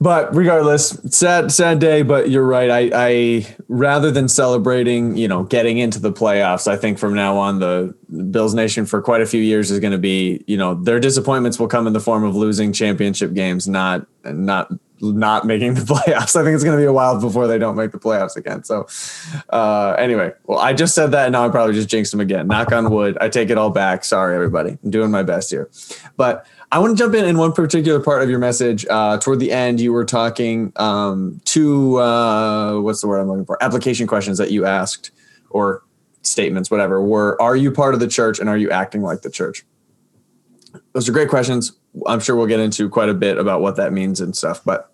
but 0.00 0.34
regardless, 0.34 0.90
sad 1.10 1.50
sad 1.52 1.78
day. 1.78 2.02
But 2.02 2.30
you're 2.30 2.46
right. 2.46 2.70
I, 2.70 2.90
I 2.94 3.56
rather 3.68 4.10
than 4.10 4.28
celebrating, 4.28 5.16
you 5.16 5.28
know, 5.28 5.44
getting 5.44 5.78
into 5.78 5.98
the 5.98 6.12
playoffs, 6.12 6.68
I 6.68 6.76
think 6.76 6.98
from 6.98 7.14
now 7.14 7.36
on 7.36 7.58
the 7.58 7.94
Bills 8.30 8.54
Nation 8.54 8.86
for 8.86 9.00
quite 9.00 9.20
a 9.20 9.26
few 9.26 9.40
years 9.40 9.70
is 9.70 9.80
going 9.80 9.92
to 9.92 9.98
be, 9.98 10.44
you 10.46 10.56
know, 10.56 10.74
their 10.74 11.00
disappointments 11.00 11.58
will 11.58 11.68
come 11.68 11.86
in 11.86 11.92
the 11.92 12.00
form 12.00 12.24
of 12.24 12.36
losing 12.36 12.72
championship 12.72 13.34
games, 13.34 13.66
not 13.68 14.06
not 14.24 14.70
not 15.00 15.46
making 15.46 15.74
the 15.74 15.80
playoffs. 15.94 16.36
I 16.36 16.44
think 16.44 16.54
it's 16.54 16.64
going 16.64 16.76
to 16.76 16.82
be 16.82 16.86
a 16.86 16.92
while 16.92 17.20
before 17.20 17.46
they 17.46 17.58
don't 17.58 17.76
make 17.76 17.92
the 17.92 17.98
playoffs 17.98 18.36
again. 18.36 18.64
So, 18.64 18.86
uh, 19.50 19.94
anyway, 19.98 20.32
well, 20.44 20.58
I 20.58 20.72
just 20.72 20.94
said 20.94 21.12
that, 21.12 21.26
and 21.26 21.32
now 21.32 21.46
I 21.46 21.48
probably 21.48 21.74
just 21.74 21.88
jinxed 21.88 22.12
them 22.12 22.20
again. 22.20 22.46
Knock 22.46 22.72
on 22.72 22.90
wood. 22.90 23.18
I 23.20 23.28
take 23.28 23.50
it 23.50 23.58
all 23.58 23.70
back. 23.70 24.04
Sorry, 24.04 24.34
everybody. 24.34 24.78
I'm 24.82 24.90
doing 24.90 25.10
my 25.10 25.22
best 25.22 25.50
here, 25.50 25.70
but 26.16 26.46
I 26.72 26.78
want 26.78 26.96
to 26.96 27.02
jump 27.02 27.14
in 27.14 27.24
in 27.24 27.38
one 27.38 27.52
particular 27.52 28.00
part 28.00 28.22
of 28.22 28.30
your 28.30 28.38
message. 28.38 28.86
Uh, 28.90 29.18
toward 29.18 29.38
the 29.38 29.52
end, 29.52 29.80
you 29.80 29.92
were 29.92 30.04
talking 30.04 30.72
um, 30.76 31.40
to 31.46 31.98
uh, 31.98 32.80
what's 32.80 33.00
the 33.00 33.06
word 33.06 33.20
I'm 33.20 33.28
looking 33.28 33.46
for? 33.46 33.62
Application 33.62 34.06
questions 34.06 34.38
that 34.38 34.50
you 34.50 34.66
asked 34.66 35.10
or 35.50 35.82
statements, 36.22 36.70
whatever. 36.70 37.00
Were 37.00 37.40
are 37.40 37.56
you 37.56 37.70
part 37.70 37.94
of 37.94 38.00
the 38.00 38.08
church 38.08 38.38
and 38.38 38.48
are 38.48 38.58
you 38.58 38.70
acting 38.70 39.02
like 39.02 39.22
the 39.22 39.30
church? 39.30 39.64
Those 40.92 41.08
are 41.08 41.12
great 41.12 41.28
questions. 41.28 41.72
I'm 42.06 42.20
sure 42.20 42.36
we'll 42.36 42.46
get 42.46 42.60
into 42.60 42.88
quite 42.88 43.08
a 43.08 43.14
bit 43.14 43.38
about 43.38 43.60
what 43.60 43.76
that 43.76 43.92
means 43.92 44.20
and 44.20 44.36
stuff, 44.36 44.62
but 44.64 44.92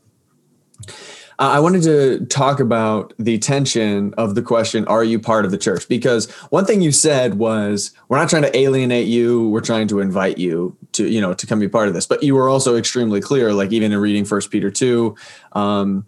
I 1.39 1.59
wanted 1.61 1.83
to 1.85 2.25
talk 2.27 2.61
about 2.61 3.15
the 3.19 3.39
tension 3.39 4.15
of 4.15 4.35
the 4.35 4.43
question, 4.43 4.87
are 4.87 5.03
you 5.03 5.19
part 5.19 5.45
of 5.45 5.51
the 5.51 5.59
church? 5.59 5.89
Because 5.89 6.31
one 6.51 6.65
thing 6.65 6.83
you 6.83 6.93
said 6.93 7.35
was, 7.35 7.91
we're 8.09 8.19
not 8.19 8.29
trying 8.29 8.43
to 8.43 8.57
alienate 8.57 9.09
you, 9.09 9.49
we're 9.49 9.61
trying 9.61 9.89
to 9.89 10.01
invite 10.01 10.39
you 10.39 10.77
to, 10.93 11.09
you 11.09 11.21
know, 11.21 11.35
to 11.35 11.47
come 11.47 11.59
be 11.59 11.69
part 11.69 11.89
of 11.89 11.95
this. 11.95 12.07
But 12.07 12.23
you 12.23 12.35
were 12.35 12.49
also 12.49 12.77
extremely 12.77 13.21
clear, 13.21 13.53
like 13.53 13.73
even 13.73 13.93
in 13.93 13.99
reading 13.99 14.25
First 14.25 14.51
Peter 14.51 14.71
2, 14.71 15.17
um, 15.53 16.07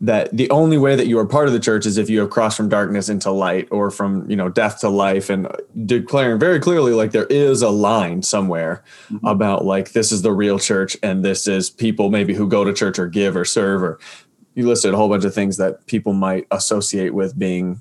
that 0.00 0.34
the 0.36 0.48
only 0.50 0.78
way 0.78 0.94
that 0.94 1.08
you 1.08 1.18
are 1.18 1.26
part 1.26 1.48
of 1.48 1.52
the 1.52 1.60
church 1.60 1.84
is 1.84 1.98
if 1.98 2.08
you 2.08 2.20
have 2.20 2.30
crossed 2.30 2.56
from 2.56 2.68
darkness 2.68 3.08
into 3.08 3.30
light 3.30 3.66
or 3.70 3.90
from 3.90 4.28
you 4.30 4.36
know 4.36 4.48
death 4.48 4.80
to 4.80 4.88
life 4.88 5.28
and 5.28 5.48
declaring 5.86 6.38
very 6.38 6.60
clearly 6.60 6.92
like 6.92 7.10
there 7.10 7.26
is 7.26 7.62
a 7.62 7.70
line 7.70 8.22
somewhere 8.22 8.84
mm-hmm. 9.10 9.26
about 9.26 9.64
like 9.64 9.92
this 9.92 10.12
is 10.12 10.22
the 10.22 10.32
real 10.32 10.58
church 10.58 10.96
and 11.02 11.24
this 11.24 11.48
is 11.48 11.68
people 11.68 12.10
maybe 12.10 12.32
who 12.32 12.48
go 12.48 12.62
to 12.64 12.72
church 12.72 12.98
or 12.98 13.08
give 13.08 13.36
or 13.36 13.44
serve 13.44 13.82
or 13.82 13.98
you 14.54 14.66
listed 14.66 14.94
a 14.94 14.96
whole 14.96 15.08
bunch 15.08 15.24
of 15.24 15.34
things 15.34 15.56
that 15.56 15.84
people 15.86 16.12
might 16.12 16.46
associate 16.50 17.12
with 17.12 17.36
being 17.38 17.80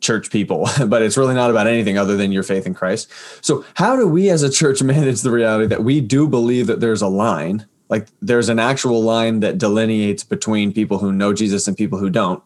church 0.00 0.30
people 0.30 0.66
but 0.86 1.02
it's 1.02 1.18
really 1.18 1.34
not 1.34 1.50
about 1.50 1.66
anything 1.66 1.98
other 1.98 2.16
than 2.16 2.32
your 2.32 2.42
faith 2.42 2.66
in 2.66 2.72
Christ 2.72 3.10
so 3.42 3.66
how 3.74 3.96
do 3.96 4.08
we 4.08 4.30
as 4.30 4.42
a 4.42 4.50
church 4.50 4.82
manage 4.82 5.20
the 5.20 5.30
reality 5.30 5.66
that 5.66 5.84
we 5.84 6.00
do 6.00 6.26
believe 6.26 6.68
that 6.68 6.80
there's 6.80 7.02
a 7.02 7.08
line 7.08 7.66
like 7.92 8.08
there's 8.22 8.48
an 8.48 8.58
actual 8.58 9.02
line 9.02 9.40
that 9.40 9.58
delineates 9.58 10.24
between 10.24 10.72
people 10.72 10.96
who 10.96 11.12
know 11.12 11.34
Jesus 11.34 11.68
and 11.68 11.76
people 11.76 11.98
who 11.98 12.08
don't, 12.08 12.42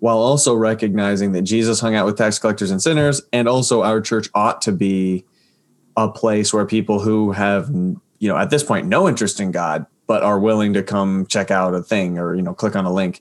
while 0.00 0.18
also 0.18 0.52
recognizing 0.54 1.30
that 1.30 1.42
Jesus 1.42 1.78
hung 1.78 1.94
out 1.94 2.04
with 2.04 2.18
tax 2.18 2.40
collectors 2.40 2.72
and 2.72 2.82
sinners, 2.82 3.22
and 3.32 3.48
also 3.48 3.84
our 3.84 4.00
church 4.00 4.28
ought 4.34 4.60
to 4.62 4.72
be 4.72 5.24
a 5.96 6.08
place 6.08 6.52
where 6.52 6.66
people 6.66 6.98
who 6.98 7.30
have, 7.30 7.68
you 7.68 8.28
know, 8.28 8.36
at 8.36 8.50
this 8.50 8.64
point, 8.64 8.88
no 8.88 9.08
interest 9.08 9.38
in 9.38 9.52
God, 9.52 9.86
but 10.08 10.24
are 10.24 10.40
willing 10.40 10.72
to 10.72 10.82
come 10.82 11.26
check 11.26 11.52
out 11.52 11.74
a 11.74 11.82
thing 11.84 12.18
or, 12.18 12.34
you 12.34 12.42
know, 12.42 12.52
click 12.52 12.74
on 12.74 12.84
a 12.84 12.92
link. 12.92 13.20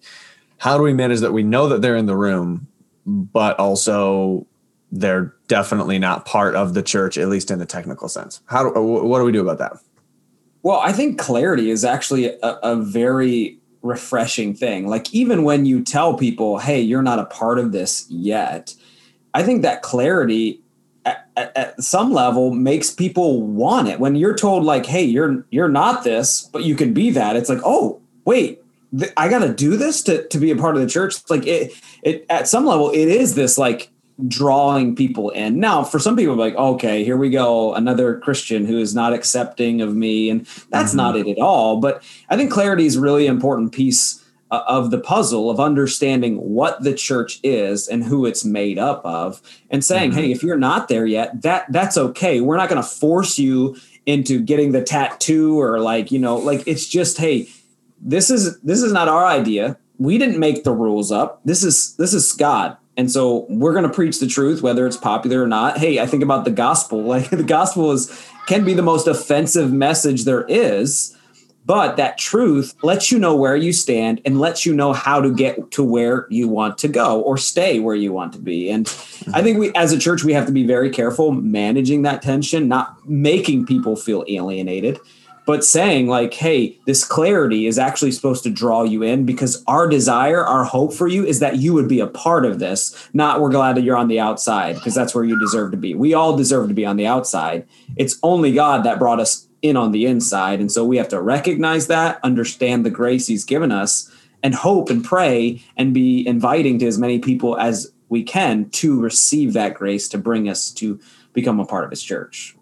How 0.57 0.77
do 0.77 0.83
we 0.83 0.95
manage 0.95 1.19
that 1.19 1.31
we 1.31 1.43
know 1.43 1.69
that 1.69 1.83
they're 1.83 1.95
in 1.95 2.07
the 2.07 2.17
room, 2.17 2.65
but 3.05 3.59
also 3.59 4.47
they're 4.91 5.35
definitely 5.47 5.99
not 5.99 6.25
part 6.25 6.55
of 6.55 6.73
the 6.73 6.81
church, 6.81 7.19
at 7.19 7.27
least 7.27 7.51
in 7.51 7.59
the 7.59 7.67
technical 7.67 8.09
sense. 8.09 8.41
How 8.47 8.63
do, 8.63 8.81
what 8.81 9.19
do 9.19 9.25
we 9.25 9.31
do 9.31 9.47
about 9.47 9.59
that? 9.59 9.73
Well, 10.63 10.79
I 10.79 10.91
think 10.91 11.17
clarity 11.17 11.71
is 11.71 11.83
actually 11.83 12.27
a, 12.27 12.59
a 12.63 12.75
very 12.75 13.57
refreshing 13.81 14.53
thing. 14.53 14.87
Like 14.87 15.13
even 15.13 15.43
when 15.43 15.65
you 15.65 15.83
tell 15.83 16.15
people, 16.15 16.59
"Hey, 16.59 16.81
you're 16.81 17.01
not 17.01 17.19
a 17.19 17.25
part 17.25 17.59
of 17.59 17.71
this 17.71 18.05
yet," 18.09 18.75
I 19.33 19.43
think 19.43 19.63
that 19.63 19.81
clarity 19.81 20.61
at, 21.05 21.27
at, 21.35 21.57
at, 21.57 21.83
some 21.83 22.13
level 22.13 22.53
makes 22.53 22.91
people 22.91 23.41
want 23.41 23.87
it. 23.87 23.99
When 23.99 24.15
you're 24.15 24.35
told 24.35 24.63
like, 24.63 24.85
"Hey, 24.85 25.03
you're 25.03 25.45
you're 25.49 25.69
not 25.69 26.03
this, 26.03 26.49
but 26.53 26.63
you 26.63 26.75
can 26.75 26.93
be 26.93 27.09
that," 27.11 27.35
it's 27.35 27.49
like, 27.49 27.61
"Oh, 27.65 27.99
wait, 28.25 28.61
I 29.17 29.29
got 29.29 29.39
to 29.39 29.53
do 29.53 29.77
this 29.77 30.03
to 30.03 30.27
to 30.27 30.37
be 30.37 30.51
a 30.51 30.55
part 30.55 30.75
of 30.75 30.81
the 30.81 30.87
church." 30.87 31.15
like 31.29 31.47
it 31.47 31.73
it 32.03 32.25
at 32.29 32.47
some 32.47 32.65
level 32.65 32.91
it 32.91 33.07
is 33.07 33.35
this 33.35 33.57
like 33.57 33.89
drawing 34.27 34.95
people 34.95 35.29
in. 35.29 35.59
Now, 35.59 35.83
for 35.83 35.99
some 35.99 36.15
people, 36.15 36.35
like, 36.35 36.55
okay, 36.55 37.03
here 37.03 37.17
we 37.17 37.29
go, 37.29 37.73
another 37.73 38.19
Christian 38.19 38.65
who 38.65 38.77
is 38.77 38.93
not 38.93 39.13
accepting 39.13 39.81
of 39.81 39.95
me, 39.95 40.29
and 40.29 40.45
that's 40.69 40.89
mm-hmm. 40.89 40.97
not 40.97 41.15
it 41.17 41.27
at 41.27 41.39
all. 41.39 41.79
But 41.79 42.03
I 42.29 42.37
think 42.37 42.51
clarity 42.51 42.85
is 42.85 42.97
really 42.97 43.27
important 43.27 43.71
piece 43.71 44.23
uh, 44.51 44.63
of 44.67 44.91
the 44.91 44.99
puzzle 44.99 45.49
of 45.49 45.59
understanding 45.59 46.37
what 46.37 46.83
the 46.83 46.93
church 46.93 47.39
is 47.43 47.87
and 47.87 48.03
who 48.03 48.25
it's 48.25 48.43
made 48.43 48.77
up 48.77 49.01
of, 49.05 49.41
and 49.69 49.83
saying, 49.83 50.11
mm-hmm. 50.11 50.19
hey, 50.19 50.31
if 50.31 50.43
you're 50.43 50.57
not 50.57 50.87
there 50.87 51.05
yet, 51.05 51.41
that 51.41 51.71
that's 51.71 51.97
okay. 51.97 52.41
We're 52.41 52.57
not 52.57 52.69
going 52.69 52.81
to 52.81 52.87
force 52.87 53.39
you 53.39 53.77
into 54.05 54.41
getting 54.41 54.71
the 54.71 54.81
tattoo 54.81 55.59
or 55.59 55.79
like 55.79 56.11
you 56.11 56.19
know, 56.19 56.37
like 56.37 56.67
it's 56.67 56.87
just, 56.87 57.17
hey, 57.17 57.47
this 57.99 58.29
is 58.29 58.59
this 58.61 58.81
is 58.81 58.91
not 58.91 59.07
our 59.07 59.25
idea. 59.25 59.77
We 59.97 60.17
didn't 60.17 60.39
make 60.39 60.63
the 60.63 60.71
rules 60.71 61.11
up. 61.11 61.41
This 61.45 61.63
is 61.63 61.95
this 61.97 62.13
is 62.13 62.33
God 62.33 62.77
and 62.97 63.09
so 63.09 63.45
we're 63.49 63.73
going 63.73 63.87
to 63.87 63.93
preach 63.93 64.19
the 64.19 64.27
truth, 64.27 64.61
whether 64.61 64.85
it's 64.85 64.97
popular 64.97 65.41
or 65.41 65.47
not. 65.47 65.77
Hey, 65.77 65.99
I 65.99 66.05
think 66.05 66.23
about 66.23 66.45
the 66.45 66.51
gospel. 66.51 67.01
Like 67.11 67.29
the 67.29 67.43
gospel 67.43 67.91
is 67.91 68.25
can 68.47 68.63
be 68.63 68.73
the 68.73 68.81
most 68.81 69.05
offensive 69.05 69.73
message 69.73 70.23
there 70.23 70.45
is, 70.47 71.15
but 71.65 71.97
that 71.97 72.17
truth 72.17 72.73
lets 72.83 73.11
you 73.11 73.19
know 73.19 73.35
where 73.35 73.55
you 73.55 73.73
stand 73.73 74.21
and 74.23 74.39
lets 74.39 74.65
you 74.65 74.73
know 74.73 74.93
how 74.93 75.19
to 75.19 75.33
get 75.33 75.71
to 75.71 75.83
where 75.83 76.27
you 76.29 76.47
want 76.47 76.77
to 76.79 76.87
go 76.87 77.21
or 77.21 77.37
stay 77.37 77.79
where 77.79 77.95
you 77.95 78.13
want 78.13 78.33
to 78.33 78.39
be. 78.39 78.69
And 78.69 78.87
I 79.33 79.41
think 79.41 79.57
we, 79.57 79.73
as 79.73 79.91
a 79.91 79.99
church, 79.99 80.23
we 80.23 80.33
have 80.33 80.45
to 80.45 80.53
be 80.53 80.65
very 80.65 80.89
careful 80.89 81.31
managing 81.31 82.03
that 82.03 82.21
tension, 82.21 82.67
not 82.69 83.07
making 83.07 83.65
people 83.65 83.95
feel 83.95 84.23
alienated 84.29 84.99
but 85.45 85.63
saying 85.63 86.07
like 86.07 86.33
hey 86.33 86.77
this 86.85 87.03
clarity 87.03 87.65
is 87.65 87.79
actually 87.79 88.11
supposed 88.11 88.43
to 88.43 88.49
draw 88.49 88.83
you 88.83 89.03
in 89.03 89.25
because 89.25 89.63
our 89.67 89.87
desire 89.87 90.43
our 90.43 90.63
hope 90.63 90.93
for 90.93 91.07
you 91.07 91.25
is 91.25 91.39
that 91.39 91.57
you 91.57 91.73
would 91.73 91.87
be 91.87 91.99
a 91.99 92.07
part 92.07 92.45
of 92.45 92.59
this 92.59 93.09
not 93.13 93.41
we're 93.41 93.49
glad 93.49 93.75
that 93.75 93.83
you're 93.83 93.97
on 93.97 94.07
the 94.07 94.19
outside 94.19 94.75
because 94.75 94.95
that's 94.95 95.15
where 95.15 95.23
you 95.23 95.39
deserve 95.39 95.71
to 95.71 95.77
be. 95.77 95.93
We 95.93 96.13
all 96.13 96.35
deserve 96.35 96.67
to 96.67 96.73
be 96.73 96.85
on 96.85 96.97
the 96.97 97.07
outside. 97.07 97.67
It's 97.95 98.17
only 98.23 98.51
god 98.51 98.83
that 98.83 98.99
brought 98.99 99.19
us 99.19 99.47
in 99.61 99.77
on 99.77 99.91
the 99.91 100.05
inside 100.05 100.59
and 100.59 100.71
so 100.71 100.85
we 100.85 100.97
have 100.97 101.09
to 101.09 101.21
recognize 101.21 101.87
that 101.87 102.19
understand 102.23 102.85
the 102.85 102.89
grace 102.89 103.27
he's 103.27 103.43
given 103.43 103.71
us 103.71 104.11
and 104.43 104.55
hope 104.55 104.89
and 104.89 105.03
pray 105.03 105.61
and 105.77 105.93
be 105.93 106.25
inviting 106.27 106.79
to 106.79 106.87
as 106.87 106.97
many 106.97 107.19
people 107.19 107.57
as 107.57 107.91
we 108.09 108.23
can 108.23 108.69
to 108.71 108.99
receive 108.99 109.53
that 109.53 109.75
grace 109.75 110.09
to 110.09 110.17
bring 110.17 110.49
us 110.49 110.71
to 110.71 110.99
become 111.33 111.59
a 111.59 111.65
part 111.65 111.83
of 111.83 111.91
his 111.91 112.01
church 112.01 112.55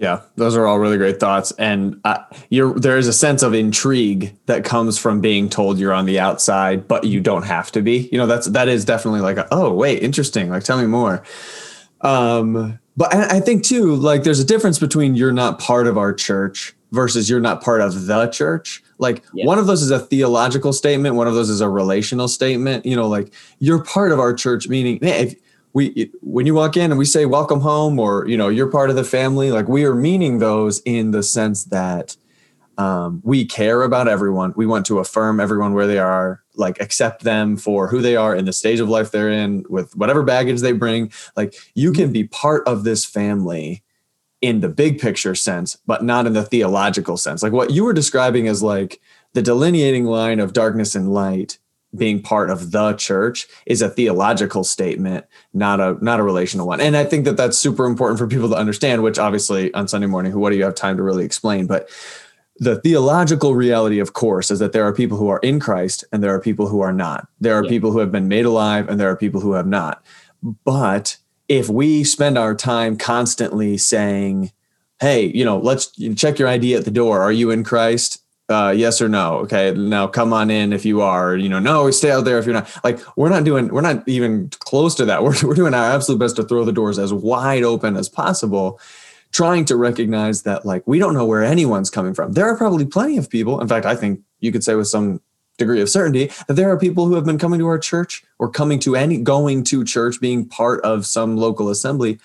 yeah, 0.00 0.22
those 0.36 0.56
are 0.56 0.66
all 0.66 0.78
really 0.78 0.96
great 0.96 1.20
thoughts, 1.20 1.52
and 1.58 2.00
uh, 2.04 2.24
there 2.50 2.96
is 2.96 3.06
a 3.06 3.12
sense 3.12 3.42
of 3.42 3.52
intrigue 3.52 4.34
that 4.46 4.64
comes 4.64 4.96
from 4.96 5.20
being 5.20 5.50
told 5.50 5.78
you're 5.78 5.92
on 5.92 6.06
the 6.06 6.18
outside, 6.18 6.88
but 6.88 7.04
you 7.04 7.20
don't 7.20 7.42
have 7.42 7.70
to 7.72 7.82
be. 7.82 8.08
You 8.10 8.16
know, 8.16 8.26
that's 8.26 8.46
that 8.46 8.66
is 8.66 8.86
definitely 8.86 9.20
like, 9.20 9.36
a, 9.36 9.46
oh 9.50 9.74
wait, 9.74 10.02
interesting. 10.02 10.48
Like, 10.48 10.64
tell 10.64 10.80
me 10.80 10.86
more. 10.86 11.22
Um, 12.00 12.78
but 12.96 13.14
I 13.14 13.40
think 13.40 13.62
too, 13.62 13.94
like, 13.94 14.22
there's 14.22 14.40
a 14.40 14.44
difference 14.44 14.78
between 14.78 15.16
you're 15.16 15.32
not 15.32 15.58
part 15.58 15.86
of 15.86 15.98
our 15.98 16.14
church 16.14 16.74
versus 16.92 17.28
you're 17.28 17.38
not 17.38 17.62
part 17.62 17.82
of 17.82 18.06
the 18.06 18.26
church. 18.28 18.82
Like, 18.98 19.22
yeah. 19.34 19.44
one 19.44 19.58
of 19.58 19.66
those 19.66 19.82
is 19.82 19.90
a 19.90 19.98
theological 19.98 20.72
statement, 20.72 21.14
one 21.14 21.28
of 21.28 21.34
those 21.34 21.50
is 21.50 21.60
a 21.60 21.68
relational 21.68 22.26
statement. 22.26 22.86
You 22.86 22.96
know, 22.96 23.06
like 23.06 23.34
you're 23.58 23.84
part 23.84 24.12
of 24.12 24.18
our 24.18 24.32
church, 24.32 24.66
meaning, 24.66 24.98
man, 25.02 25.26
if 25.26 25.34
we 25.72 26.10
when 26.20 26.46
you 26.46 26.54
walk 26.54 26.76
in 26.76 26.90
and 26.90 26.98
we 26.98 27.04
say 27.04 27.26
welcome 27.26 27.60
home 27.60 27.98
or 27.98 28.26
you 28.26 28.36
know 28.36 28.48
you're 28.48 28.70
part 28.70 28.90
of 28.90 28.96
the 28.96 29.04
family 29.04 29.50
like 29.52 29.68
we 29.68 29.84
are 29.84 29.94
meaning 29.94 30.38
those 30.38 30.80
in 30.84 31.12
the 31.12 31.22
sense 31.22 31.64
that 31.64 32.16
um, 32.80 33.20
we 33.24 33.44
care 33.44 33.82
about 33.82 34.08
everyone. 34.08 34.54
We 34.56 34.64
want 34.64 34.86
to 34.86 35.00
affirm 35.00 35.38
everyone 35.38 35.74
where 35.74 35.86
they 35.86 35.98
are 35.98 36.42
like 36.54 36.80
accept 36.80 37.24
them 37.24 37.58
for 37.58 37.88
who 37.88 38.00
they 38.00 38.16
are 38.16 38.34
in 38.34 38.46
the 38.46 38.54
stage 38.54 38.80
of 38.80 38.88
life 38.88 39.10
they're 39.10 39.30
in 39.30 39.66
with 39.68 39.94
whatever 39.96 40.22
baggage 40.22 40.60
they 40.60 40.72
bring. 40.72 41.12
Like 41.36 41.54
you 41.74 41.92
can 41.92 42.10
be 42.10 42.24
part 42.24 42.66
of 42.66 42.84
this 42.84 43.04
family 43.04 43.82
in 44.40 44.60
the 44.60 44.70
big 44.70 44.98
picture 44.98 45.34
sense 45.34 45.76
but 45.86 46.02
not 46.02 46.26
in 46.26 46.32
the 46.32 46.42
theological 46.42 47.18
sense. 47.18 47.42
Like 47.42 47.52
what 47.52 47.70
you 47.70 47.84
were 47.84 47.92
describing 47.92 48.46
is 48.46 48.62
like 48.62 48.98
the 49.34 49.42
delineating 49.42 50.06
line 50.06 50.40
of 50.40 50.54
darkness 50.54 50.94
and 50.94 51.12
light 51.12 51.58
being 51.96 52.22
part 52.22 52.50
of 52.50 52.70
the 52.70 52.92
church 52.94 53.46
is 53.66 53.82
a 53.82 53.88
theological 53.88 54.62
statement 54.62 55.26
not 55.52 55.80
a 55.80 55.96
not 56.00 56.20
a 56.20 56.22
relational 56.22 56.66
one. 56.66 56.80
And 56.80 56.96
i 56.96 57.04
think 57.04 57.24
that 57.24 57.36
that's 57.36 57.58
super 57.58 57.86
important 57.86 58.18
for 58.18 58.26
people 58.26 58.48
to 58.50 58.56
understand 58.56 59.02
which 59.02 59.18
obviously 59.18 59.72
on 59.74 59.88
sunday 59.88 60.06
morning 60.06 60.38
what 60.38 60.50
do 60.50 60.56
you 60.56 60.64
have 60.64 60.74
time 60.74 60.96
to 60.96 61.02
really 61.02 61.24
explain? 61.24 61.66
But 61.66 61.88
the 62.56 62.80
theological 62.80 63.54
reality 63.54 63.98
of 63.98 64.12
course 64.12 64.50
is 64.50 64.58
that 64.58 64.72
there 64.72 64.86
are 64.86 64.92
people 64.92 65.16
who 65.16 65.28
are 65.28 65.38
in 65.38 65.58
christ 65.58 66.04
and 66.12 66.22
there 66.22 66.34
are 66.34 66.40
people 66.40 66.68
who 66.68 66.80
are 66.80 66.92
not. 66.92 67.26
There 67.40 67.58
are 67.58 67.64
yeah. 67.64 67.70
people 67.70 67.90
who 67.90 67.98
have 67.98 68.12
been 68.12 68.28
made 68.28 68.44
alive 68.44 68.88
and 68.88 69.00
there 69.00 69.10
are 69.10 69.16
people 69.16 69.40
who 69.40 69.52
have 69.52 69.66
not. 69.66 70.04
But 70.64 71.16
if 71.48 71.68
we 71.68 72.04
spend 72.04 72.38
our 72.38 72.54
time 72.54 72.96
constantly 72.96 73.76
saying 73.78 74.52
hey 75.00 75.24
you 75.34 75.44
know 75.44 75.58
let's 75.58 75.90
check 76.14 76.38
your 76.38 76.48
id 76.48 76.74
at 76.74 76.84
the 76.84 76.90
door. 76.92 77.20
Are 77.20 77.32
you 77.32 77.50
in 77.50 77.64
christ 77.64 78.19
uh, 78.50 78.70
yes 78.70 79.00
or 79.00 79.08
no. 79.08 79.36
Okay, 79.38 79.72
now 79.72 80.06
come 80.06 80.32
on 80.32 80.50
in 80.50 80.72
if 80.72 80.84
you 80.84 81.00
are. 81.00 81.36
You 81.36 81.48
know, 81.48 81.60
no, 81.60 81.90
stay 81.90 82.10
out 82.10 82.24
there 82.24 82.38
if 82.38 82.44
you're 82.44 82.54
not. 82.54 82.68
Like 82.84 83.00
we're 83.16 83.28
not 83.28 83.44
doing, 83.44 83.68
we're 83.68 83.80
not 83.80 84.06
even 84.08 84.50
close 84.58 84.94
to 84.96 85.04
that. 85.06 85.22
We're 85.30 85.34
we're 85.42 85.54
doing 85.54 85.74
our 85.74 85.92
absolute 85.92 86.18
best 86.18 86.36
to 86.36 86.42
throw 86.42 86.64
the 86.64 86.72
doors 86.72 86.98
as 86.98 87.12
wide 87.12 87.62
open 87.62 87.96
as 87.96 88.08
possible, 88.08 88.80
trying 89.32 89.64
to 89.66 89.76
recognize 89.76 90.42
that 90.42 90.66
like 90.66 90.82
we 90.86 90.98
don't 90.98 91.14
know 91.14 91.24
where 91.24 91.44
anyone's 91.44 91.90
coming 91.90 92.14
from. 92.14 92.32
There 92.32 92.46
are 92.46 92.56
probably 92.56 92.84
plenty 92.84 93.16
of 93.16 93.30
people. 93.30 93.60
In 93.60 93.68
fact, 93.68 93.86
I 93.86 93.94
think 93.94 94.20
you 94.40 94.50
could 94.50 94.64
say 94.64 94.74
with 94.74 94.88
some 94.88 95.20
degree 95.60 95.80
of 95.80 95.88
certainty 95.88 96.32
that 96.48 96.54
there 96.54 96.70
are 96.70 96.78
people 96.78 97.06
who 97.06 97.14
have 97.14 97.24
been 97.24 97.38
coming 97.38 97.60
to 97.60 97.66
our 97.66 97.78
church 97.78 98.24
or 98.38 98.50
coming 98.50 98.80
to 98.80 98.96
any 98.96 99.18
going 99.18 99.62
to 99.64 99.84
church, 99.84 100.20
being 100.20 100.48
part 100.48 100.82
of 100.82 101.06
some 101.06 101.36
local 101.36 101.68
assembly 101.68 102.18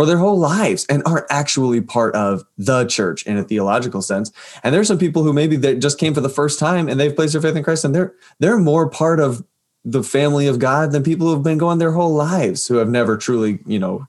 for 0.00 0.06
their 0.06 0.16
whole 0.16 0.38
lives 0.38 0.86
and 0.86 1.02
aren't 1.04 1.26
actually 1.28 1.78
part 1.78 2.14
of 2.14 2.42
the 2.56 2.86
church 2.86 3.22
in 3.26 3.36
a 3.36 3.44
theological 3.44 4.00
sense. 4.00 4.32
And 4.64 4.74
there's 4.74 4.88
some 4.88 4.96
people 4.96 5.22
who 5.22 5.34
maybe 5.34 5.56
they 5.56 5.76
just 5.76 5.98
came 5.98 6.14
for 6.14 6.22
the 6.22 6.30
first 6.30 6.58
time 6.58 6.88
and 6.88 6.98
they've 6.98 7.14
placed 7.14 7.34
their 7.34 7.42
faith 7.42 7.54
in 7.54 7.62
Christ 7.62 7.84
and 7.84 7.94
they're 7.94 8.14
they're 8.38 8.56
more 8.56 8.88
part 8.88 9.20
of 9.20 9.44
the 9.84 10.02
family 10.02 10.46
of 10.46 10.58
God 10.58 10.92
than 10.92 11.02
people 11.02 11.26
who 11.26 11.34
have 11.34 11.42
been 11.42 11.58
going 11.58 11.76
their 11.76 11.92
whole 11.92 12.14
lives 12.14 12.66
who 12.66 12.76
have 12.76 12.88
never 12.88 13.18
truly, 13.18 13.58
you 13.66 13.78
know, 13.78 14.08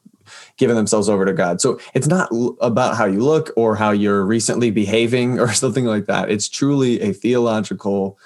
given 0.56 0.78
themselves 0.78 1.10
over 1.10 1.26
to 1.26 1.34
God. 1.34 1.60
So 1.60 1.78
it's 1.94 2.08
not 2.08 2.32
about 2.62 2.96
how 2.96 3.04
you 3.04 3.20
look 3.20 3.52
or 3.58 3.76
how 3.76 3.92
you're 3.92 4.24
recently 4.26 4.72
behaving 4.72 5.42
or 5.42 5.52
something 5.52 5.84
like 5.84 6.06
that. 6.06 6.32
It's 6.32 6.48
truly 6.48 7.02
a 7.02 7.12
theological 7.12 8.18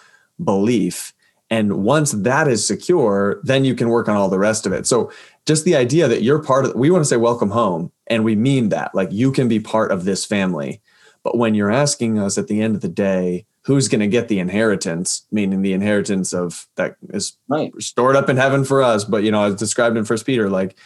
belief. 0.43 1.15
And 1.49 1.83
once 1.83 2.11
that 2.11 2.47
is 2.47 2.65
secure, 2.65 3.39
then 3.43 3.65
you 3.65 3.73
can 3.73 3.89
work 3.89 4.07
on 4.07 4.15
all 4.15 4.29
the 4.29 4.39
rest 4.39 4.67
of 4.67 4.73
it. 4.73 4.85
So 4.85 5.11
just 5.45 5.63
the 5.63 5.75
idea 5.75 6.07
that 6.07 6.23
you're 6.23 6.41
part 6.41 6.65
of 6.65 6.75
we 6.75 6.89
want 6.89 7.03
to 7.03 7.07
say 7.07 7.17
welcome 7.17 7.49
home 7.49 7.91
and 8.07 8.23
we 8.23 8.35
mean 8.35 8.69
that 8.69 8.93
like 8.93 9.11
you 9.11 9.31
can 9.31 9.47
be 9.47 9.59
part 9.59 9.91
of 9.91 10.05
this 10.05 10.25
family 10.25 10.81
but 11.23 11.37
when 11.37 11.55
you're 11.55 11.71
asking 11.71 12.19
us 12.19 12.37
at 12.37 12.47
the 12.47 12.61
end 12.61 12.75
of 12.75 12.81
the 12.81 12.87
day 12.87 13.45
who's 13.63 13.87
going 13.87 14.01
to 14.01 14.07
get 14.07 14.27
the 14.27 14.39
inheritance 14.39 15.25
meaning 15.31 15.61
the 15.61 15.73
inheritance 15.73 16.33
of 16.33 16.67
that 16.75 16.95
is 17.09 17.37
right. 17.47 17.73
stored 17.81 18.15
up 18.15 18.29
in 18.29 18.37
heaven 18.37 18.63
for 18.63 18.81
us 18.81 19.03
but 19.03 19.23
you 19.23 19.31
know 19.31 19.43
as 19.43 19.55
described 19.55 19.97
in 19.97 20.05
first 20.05 20.25
peter 20.25 20.49
like 20.49 20.77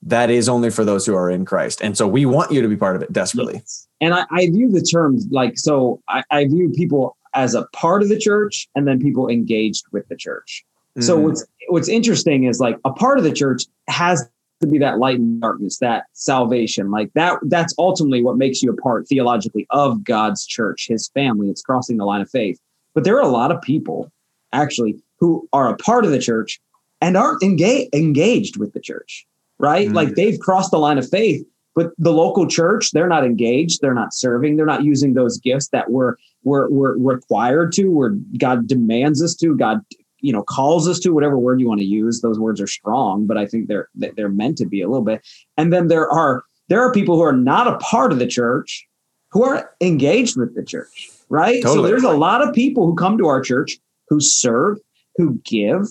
that 0.00 0.30
is 0.30 0.48
only 0.48 0.70
for 0.70 0.84
those 0.84 1.04
who 1.06 1.14
are 1.14 1.30
in 1.30 1.44
christ 1.44 1.80
and 1.80 1.96
so 1.96 2.06
we 2.06 2.26
want 2.26 2.52
you 2.52 2.62
to 2.62 2.68
be 2.68 2.76
part 2.76 2.96
of 2.96 3.02
it 3.02 3.12
desperately 3.12 3.54
yes. 3.54 3.88
and 4.00 4.14
I, 4.14 4.24
I, 4.30 4.46
view 4.46 4.70
the 4.70 4.82
terms 4.82 5.26
like 5.30 5.58
so 5.58 6.00
I, 6.08 6.22
I 6.30 6.44
view 6.44 6.70
people 6.74 7.16
as 7.34 7.54
a 7.54 7.66
part 7.72 8.02
of 8.02 8.08
the 8.08 8.18
church 8.18 8.68
and 8.74 8.86
then 8.86 9.00
people 9.00 9.28
engaged 9.28 9.84
with 9.92 10.06
the 10.08 10.16
church 10.16 10.64
so 11.00 11.18
mm. 11.18 11.24
what's 11.24 11.44
what's 11.68 11.88
interesting 11.88 12.44
is 12.44 12.60
like 12.60 12.76
a 12.84 12.92
part 12.92 13.18
of 13.18 13.24
the 13.24 13.32
church 13.32 13.64
has 13.88 14.28
to 14.60 14.66
be 14.66 14.78
that 14.78 14.98
light 14.98 15.18
and 15.18 15.40
darkness, 15.40 15.78
that 15.78 16.04
salvation. 16.12 16.90
Like 16.90 17.12
that 17.14 17.38
that's 17.44 17.74
ultimately 17.78 18.22
what 18.22 18.36
makes 18.36 18.62
you 18.62 18.72
a 18.72 18.76
part 18.76 19.06
theologically 19.06 19.66
of 19.70 20.02
God's 20.04 20.46
church, 20.46 20.86
his 20.88 21.08
family. 21.08 21.48
It's 21.48 21.62
crossing 21.62 21.96
the 21.96 22.04
line 22.04 22.20
of 22.20 22.30
faith. 22.30 22.60
But 22.94 23.04
there 23.04 23.16
are 23.16 23.22
a 23.22 23.28
lot 23.28 23.52
of 23.52 23.62
people 23.62 24.10
actually 24.52 24.96
who 25.20 25.48
are 25.52 25.68
a 25.68 25.76
part 25.76 26.04
of 26.04 26.10
the 26.10 26.18
church 26.18 26.60
and 27.00 27.16
aren't 27.16 27.42
engaged 27.42 27.94
engaged 27.94 28.56
with 28.56 28.72
the 28.72 28.80
church, 28.80 29.26
right? 29.58 29.88
Mm. 29.88 29.94
Like 29.94 30.14
they've 30.14 30.38
crossed 30.40 30.70
the 30.70 30.78
line 30.78 30.98
of 30.98 31.08
faith, 31.08 31.46
but 31.74 31.92
the 31.98 32.12
local 32.12 32.46
church, 32.48 32.90
they're 32.90 33.08
not 33.08 33.24
engaged, 33.24 33.80
they're 33.80 33.94
not 33.94 34.12
serving, 34.12 34.56
they're 34.56 34.66
not 34.66 34.82
using 34.82 35.14
those 35.14 35.38
gifts 35.38 35.68
that 35.68 35.90
we're 35.90 36.16
we're, 36.44 36.68
we're 36.70 36.96
required 36.96 37.72
to, 37.74 37.88
where 37.88 38.16
God 38.38 38.66
demands 38.66 39.22
us 39.22 39.34
to, 39.36 39.56
God 39.56 39.80
you 40.20 40.32
know 40.32 40.42
calls 40.42 40.88
us 40.88 40.98
to 41.00 41.10
whatever 41.10 41.38
word 41.38 41.60
you 41.60 41.68
want 41.68 41.80
to 41.80 41.86
use 41.86 42.20
those 42.20 42.38
words 42.38 42.60
are 42.60 42.66
strong 42.66 43.26
but 43.26 43.36
i 43.36 43.46
think 43.46 43.68
they're 43.68 43.88
they're 43.94 44.28
meant 44.28 44.58
to 44.58 44.66
be 44.66 44.80
a 44.80 44.88
little 44.88 45.04
bit. 45.04 45.26
And 45.56 45.72
then 45.72 45.88
there 45.88 46.10
are 46.10 46.44
there 46.68 46.82
are 46.82 46.92
people 46.92 47.16
who 47.16 47.22
are 47.22 47.32
not 47.32 47.66
a 47.66 47.78
part 47.78 48.12
of 48.12 48.18
the 48.18 48.26
church 48.26 48.86
who 49.30 49.44
are 49.44 49.70
engaged 49.80 50.36
with 50.36 50.54
the 50.54 50.64
church 50.64 51.10
right? 51.28 51.62
Totally. 51.62 51.84
so 51.84 51.88
there's 51.88 52.04
a 52.04 52.16
lot 52.16 52.46
of 52.46 52.54
people 52.54 52.86
who 52.86 52.94
come 52.94 53.18
to 53.18 53.26
our 53.26 53.40
church 53.40 53.78
who 54.08 54.20
serve 54.20 54.78
who 55.16 55.40
give 55.44 55.86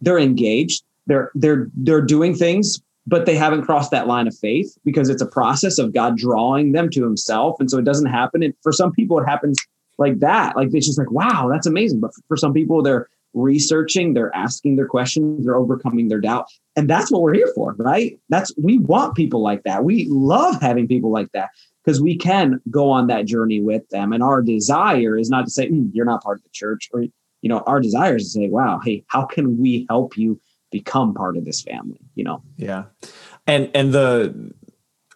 they're 0.00 0.18
engaged 0.18 0.82
they're 1.06 1.30
they're 1.34 1.68
they're 1.74 2.02
doing 2.02 2.34
things 2.34 2.80
but 3.06 3.24
they 3.24 3.36
haven't 3.36 3.62
crossed 3.64 3.90
that 3.90 4.06
line 4.06 4.28
of 4.28 4.36
faith 4.36 4.76
because 4.84 5.08
it's 5.08 5.22
a 5.22 5.26
process 5.26 5.78
of 5.78 5.94
god 5.94 6.16
drawing 6.16 6.72
them 6.72 6.90
to 6.90 7.02
himself 7.02 7.56
and 7.60 7.70
so 7.70 7.78
it 7.78 7.84
doesn't 7.84 8.06
happen. 8.06 8.42
And 8.42 8.54
for 8.62 8.72
some 8.72 8.92
people 8.92 9.18
it 9.18 9.24
happens 9.24 9.58
like 9.98 10.20
that 10.20 10.56
like 10.56 10.68
it's 10.72 10.86
just 10.86 10.98
like 10.98 11.10
wow 11.10 11.48
that's 11.50 11.66
amazing. 11.66 12.00
But 12.00 12.12
for 12.28 12.36
some 12.36 12.52
people 12.52 12.82
they're 12.82 13.08
researching, 13.34 14.14
they're 14.14 14.34
asking 14.34 14.76
their 14.76 14.86
questions, 14.86 15.44
they're 15.44 15.56
overcoming 15.56 16.08
their 16.08 16.20
doubt. 16.20 16.46
And 16.76 16.88
that's 16.88 17.10
what 17.10 17.22
we're 17.22 17.34
here 17.34 17.50
for, 17.54 17.74
right? 17.78 18.18
That's 18.28 18.52
we 18.56 18.78
want 18.78 19.16
people 19.16 19.42
like 19.42 19.62
that. 19.64 19.84
We 19.84 20.06
love 20.10 20.60
having 20.60 20.88
people 20.88 21.10
like 21.10 21.30
that 21.32 21.50
because 21.84 22.00
we 22.00 22.16
can 22.16 22.60
go 22.70 22.90
on 22.90 23.06
that 23.08 23.26
journey 23.26 23.60
with 23.60 23.88
them. 23.90 24.12
And 24.12 24.22
our 24.22 24.42
desire 24.42 25.16
is 25.16 25.30
not 25.30 25.44
to 25.46 25.50
say, 25.50 25.68
mm, 25.68 25.90
you're 25.92 26.04
not 26.04 26.22
part 26.22 26.38
of 26.38 26.44
the 26.44 26.50
church, 26.52 26.88
or 26.92 27.02
you 27.02 27.48
know, 27.48 27.60
our 27.60 27.80
desire 27.80 28.16
is 28.16 28.24
to 28.24 28.40
say, 28.40 28.48
wow, 28.48 28.80
hey, 28.84 29.04
how 29.08 29.24
can 29.24 29.58
we 29.58 29.86
help 29.88 30.16
you 30.16 30.40
become 30.70 31.14
part 31.14 31.36
of 31.36 31.44
this 31.44 31.62
family? 31.62 32.00
You 32.14 32.24
know? 32.24 32.42
Yeah. 32.56 32.84
And 33.46 33.70
and 33.74 33.92
the 33.92 34.52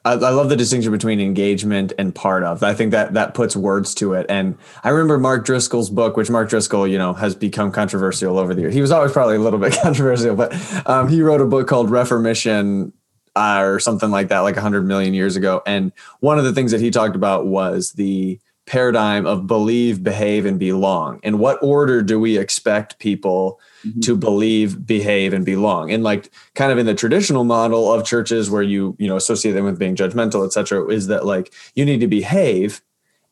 I, 0.04 0.12
I, 0.12 0.30
love 0.30 0.48
the 0.48 0.56
distinction 0.56 0.90
between 0.90 1.20
engagement 1.20 1.92
and 1.98 2.14
part 2.14 2.42
of. 2.42 2.62
I 2.62 2.74
think 2.74 2.90
that 2.90 3.14
that 3.14 3.34
puts 3.34 3.54
words 3.54 3.94
to 3.96 4.14
it. 4.14 4.26
And 4.28 4.58
I 4.82 4.90
remember 4.90 5.18
Mark 5.18 5.44
Driscoll's 5.44 5.90
book, 5.90 6.16
which 6.16 6.28
Mark 6.28 6.48
Driscoll, 6.48 6.88
you 6.88 6.98
know, 6.98 7.12
has 7.12 7.34
become 7.34 7.70
controversial 7.70 8.38
over 8.38 8.54
the 8.54 8.62
years. 8.62 8.74
He 8.74 8.80
was 8.80 8.90
always 8.90 9.12
probably 9.12 9.36
a 9.36 9.40
little 9.40 9.58
bit 9.58 9.76
controversial, 9.82 10.34
but 10.34 10.52
um, 10.88 11.08
he 11.08 11.22
wrote 11.22 11.40
a 11.40 11.46
book 11.46 11.68
called 11.68 11.90
Reformation 11.90 12.92
uh, 13.36 13.60
or 13.62 13.78
something 13.78 14.10
like 14.10 14.28
that, 14.28 14.40
like 14.40 14.56
100 14.56 14.86
million 14.86 15.14
years 15.14 15.36
ago. 15.36 15.62
And 15.66 15.92
one 16.20 16.38
of 16.38 16.44
the 16.44 16.52
things 16.52 16.72
that 16.72 16.80
he 16.80 16.90
talked 16.90 17.16
about 17.16 17.46
was 17.46 17.92
the 17.92 18.40
paradigm 18.72 19.26
of 19.26 19.46
believe, 19.46 20.02
behave, 20.02 20.46
and 20.46 20.58
belong. 20.58 21.20
In 21.22 21.36
what 21.36 21.62
order 21.62 22.00
do 22.00 22.18
we 22.18 22.38
expect 22.38 22.98
people 22.98 23.60
mm-hmm. 23.84 24.00
to 24.00 24.16
believe, 24.16 24.86
behave, 24.86 25.34
and 25.34 25.44
belong? 25.44 25.92
And 25.92 26.02
like 26.02 26.30
kind 26.54 26.72
of 26.72 26.78
in 26.78 26.86
the 26.86 26.94
traditional 26.94 27.44
model 27.44 27.92
of 27.92 28.06
churches 28.06 28.50
where 28.50 28.62
you, 28.62 28.96
you 28.98 29.06
know, 29.06 29.16
associate 29.16 29.52
them 29.52 29.66
with 29.66 29.78
being 29.78 29.94
judgmental, 29.94 30.46
et 30.46 30.54
cetera, 30.54 30.88
is 30.88 31.08
that 31.08 31.26
like 31.26 31.52
you 31.74 31.84
need 31.84 32.00
to 32.00 32.06
behave 32.06 32.80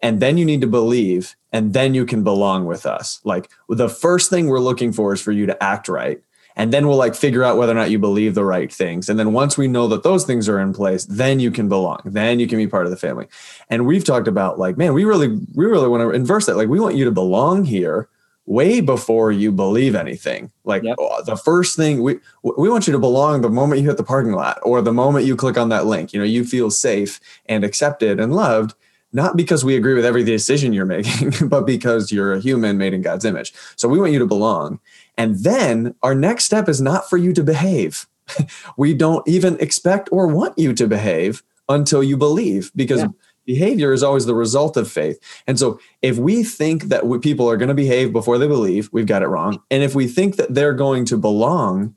and 0.02 0.20
then 0.20 0.37
you 0.37 0.44
need 0.44 0.61
to 0.61 0.66
believe 0.66 1.37
and 1.54 1.73
then 1.73 1.94
you 1.94 2.04
can 2.04 2.23
belong 2.23 2.66
with 2.66 2.85
us. 2.85 3.18
Like 3.25 3.50
the 3.70 3.88
first 3.88 4.28
thing 4.28 4.47
we're 4.47 4.61
looking 4.61 4.92
for 4.92 5.14
is 5.14 5.23
for 5.23 5.32
you 5.32 5.47
to 5.47 5.62
act 5.62 5.88
right 5.88 6.20
and 6.57 6.73
then 6.73 6.87
we'll 6.87 6.97
like 6.97 7.14
figure 7.14 7.45
out 7.45 7.57
whether 7.57 7.73
or 7.73 7.76
not 7.76 7.90
you 7.90 7.99
believe 7.99 8.35
the 8.35 8.45
right 8.45 8.73
things 8.73 9.09
and 9.09 9.19
then 9.19 9.33
once 9.33 9.57
we 9.57 9.69
know 9.69 9.87
that 9.88 10.02
those 10.02 10.25
things 10.25 10.49
are 10.49 10.61
in 10.61 10.73
place 10.73 11.04
then 11.07 11.40
you 11.40 11.50
can 11.50 11.69
belong 11.69 12.00
then 12.04 12.38
you 12.40 12.47
can 12.47 12.59
be 12.59 12.66
part 12.66 12.85
of 12.85 12.90
the 12.90 12.97
family 12.97 13.26
and 13.69 13.87
we've 13.87 14.04
talked 14.04 14.28
about 14.28 14.59
like 14.59 14.76
man 14.76 14.92
we 14.92 15.04
really 15.04 15.28
we 15.54 15.66
really 15.66 15.88
want 15.88 16.02
to 16.02 16.11
inverse 16.11 16.47
that 16.47 16.57
like 16.57 16.69
we 16.69 16.80
want 16.80 16.97
you 16.97 17.04
to 17.04 17.11
belong 17.11 17.64
here 17.64 18.09
way 18.47 18.80
before 18.80 19.30
you 19.30 19.52
believe 19.52 19.95
anything 19.95 20.50
like 20.64 20.83
yep. 20.83 20.97
oh, 20.99 21.23
the 21.25 21.37
first 21.37 21.76
thing 21.76 22.02
we 22.02 22.19
we 22.42 22.69
want 22.69 22.87
you 22.87 22.92
to 22.92 22.99
belong 22.99 23.40
the 23.40 23.49
moment 23.49 23.80
you 23.80 23.88
hit 23.88 23.97
the 23.97 24.02
parking 24.02 24.33
lot 24.33 24.59
or 24.62 24.83
the 24.83 24.92
moment 24.92 25.25
you 25.25 25.37
click 25.37 25.57
on 25.57 25.69
that 25.69 25.87
link 25.87 26.12
you 26.12 26.19
know 26.19 26.26
you 26.26 26.45
feel 26.45 26.71
safe 26.71 27.21
and 27.47 27.64
accepted 27.64 28.19
and 28.19 28.35
loved 28.35 28.75
not 29.12 29.37
because 29.37 29.64
we 29.64 29.76
agree 29.76 29.95
with 29.95 30.04
every 30.04 30.25
decision 30.25 30.73
you're 30.73 30.87
making, 30.97 31.49
but 31.49 31.66
because 31.66 32.12
you're 32.12 32.33
a 32.33 32.40
human 32.40 32.78
made 32.78 32.95
in 32.95 33.02
God's 33.02 33.25
image. 33.25 33.52
So 33.76 33.88
we 33.88 33.99
want 33.99 34.12
you 34.12 34.19
to 34.19 34.26
belong. 34.26 34.80
And 35.17 35.37
then 35.40 35.95
our 36.02 36.14
next 36.14 36.45
step 36.45 36.69
is 36.69 36.81
not 36.81 37.09
for 37.09 37.17
you 37.17 37.33
to 37.33 37.43
behave. 37.43 38.07
we 38.76 38.95
don't 38.95 39.26
even 39.26 39.59
expect 39.61 40.09
or 40.12 40.26
want 40.26 40.59
you 40.59 40.73
to 40.75 40.87
behave 40.87 41.43
until 41.69 42.02
you 42.02 42.17
believe 42.17 42.71
because 42.75 43.00
yeah. 43.00 43.09
behavior 43.45 43.93
is 43.93 44.02
always 44.02 44.26
the 44.26 44.35
result 44.35 44.76
of 44.76 44.90
faith. 44.90 45.19
And 45.47 45.58
so 45.58 45.80
if 46.02 46.19
we 46.19 46.43
think 46.43 46.84
that 46.84 47.06
we, 47.06 47.19
people 47.19 47.49
are 47.49 47.56
going 47.56 47.69
to 47.69 47.75
behave 47.75 48.13
before 48.13 48.39
they 48.39 48.49
believe, 48.49 48.89
we've 48.93 49.06
got 49.06 49.23
it 49.23 49.28
wrong. 49.28 49.63
And 49.71 49.82
if 49.82 49.95
we 49.95 50.06
think 50.06 50.37
that 50.37 50.54
they're 50.54 50.75
going 50.75 51.04
to 51.06 51.17
belong 51.17 51.97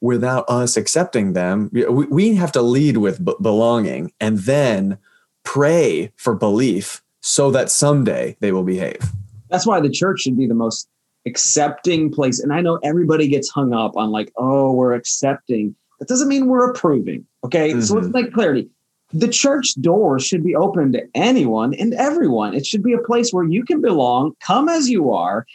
without 0.00 0.44
us 0.48 0.76
accepting 0.76 1.32
them, 1.32 1.70
we, 1.72 2.06
we 2.06 2.34
have 2.36 2.52
to 2.52 2.62
lead 2.62 2.98
with 2.98 3.24
b- 3.24 3.34
belonging 3.40 4.12
and 4.20 4.38
then 4.38 4.98
pray 5.42 6.12
for 6.16 6.34
belief 6.34 7.02
so 7.20 7.50
that 7.50 7.70
someday 7.70 8.36
they 8.40 8.52
will 8.52 8.62
behave. 8.62 9.00
That's 9.50 9.66
why 9.66 9.80
the 9.80 9.90
church 9.90 10.20
should 10.20 10.36
be 10.36 10.46
the 10.46 10.54
most 10.54 10.88
accepting 11.26 12.10
place. 12.10 12.40
And 12.40 12.52
I 12.52 12.60
know 12.60 12.78
everybody 12.82 13.28
gets 13.28 13.50
hung 13.50 13.72
up 13.72 13.96
on 13.96 14.10
like, 14.10 14.32
oh, 14.36 14.72
we're 14.72 14.94
accepting. 14.94 15.74
That 15.98 16.08
doesn't 16.08 16.28
mean 16.28 16.46
we're 16.46 16.70
approving. 16.70 17.26
Okay. 17.44 17.70
Mm-hmm. 17.70 17.80
So 17.82 17.94
let's 17.94 18.08
make 18.08 18.32
clarity. 18.32 18.68
The 19.12 19.28
church 19.28 19.74
door 19.80 20.18
should 20.20 20.44
be 20.44 20.54
open 20.54 20.92
to 20.92 21.02
anyone 21.14 21.74
and 21.74 21.94
everyone. 21.94 22.54
It 22.54 22.66
should 22.66 22.82
be 22.82 22.92
a 22.92 22.98
place 22.98 23.32
where 23.32 23.44
you 23.44 23.64
can 23.64 23.80
belong, 23.80 24.32
come 24.40 24.68
as 24.68 24.90
you 24.90 25.12
are, 25.12 25.46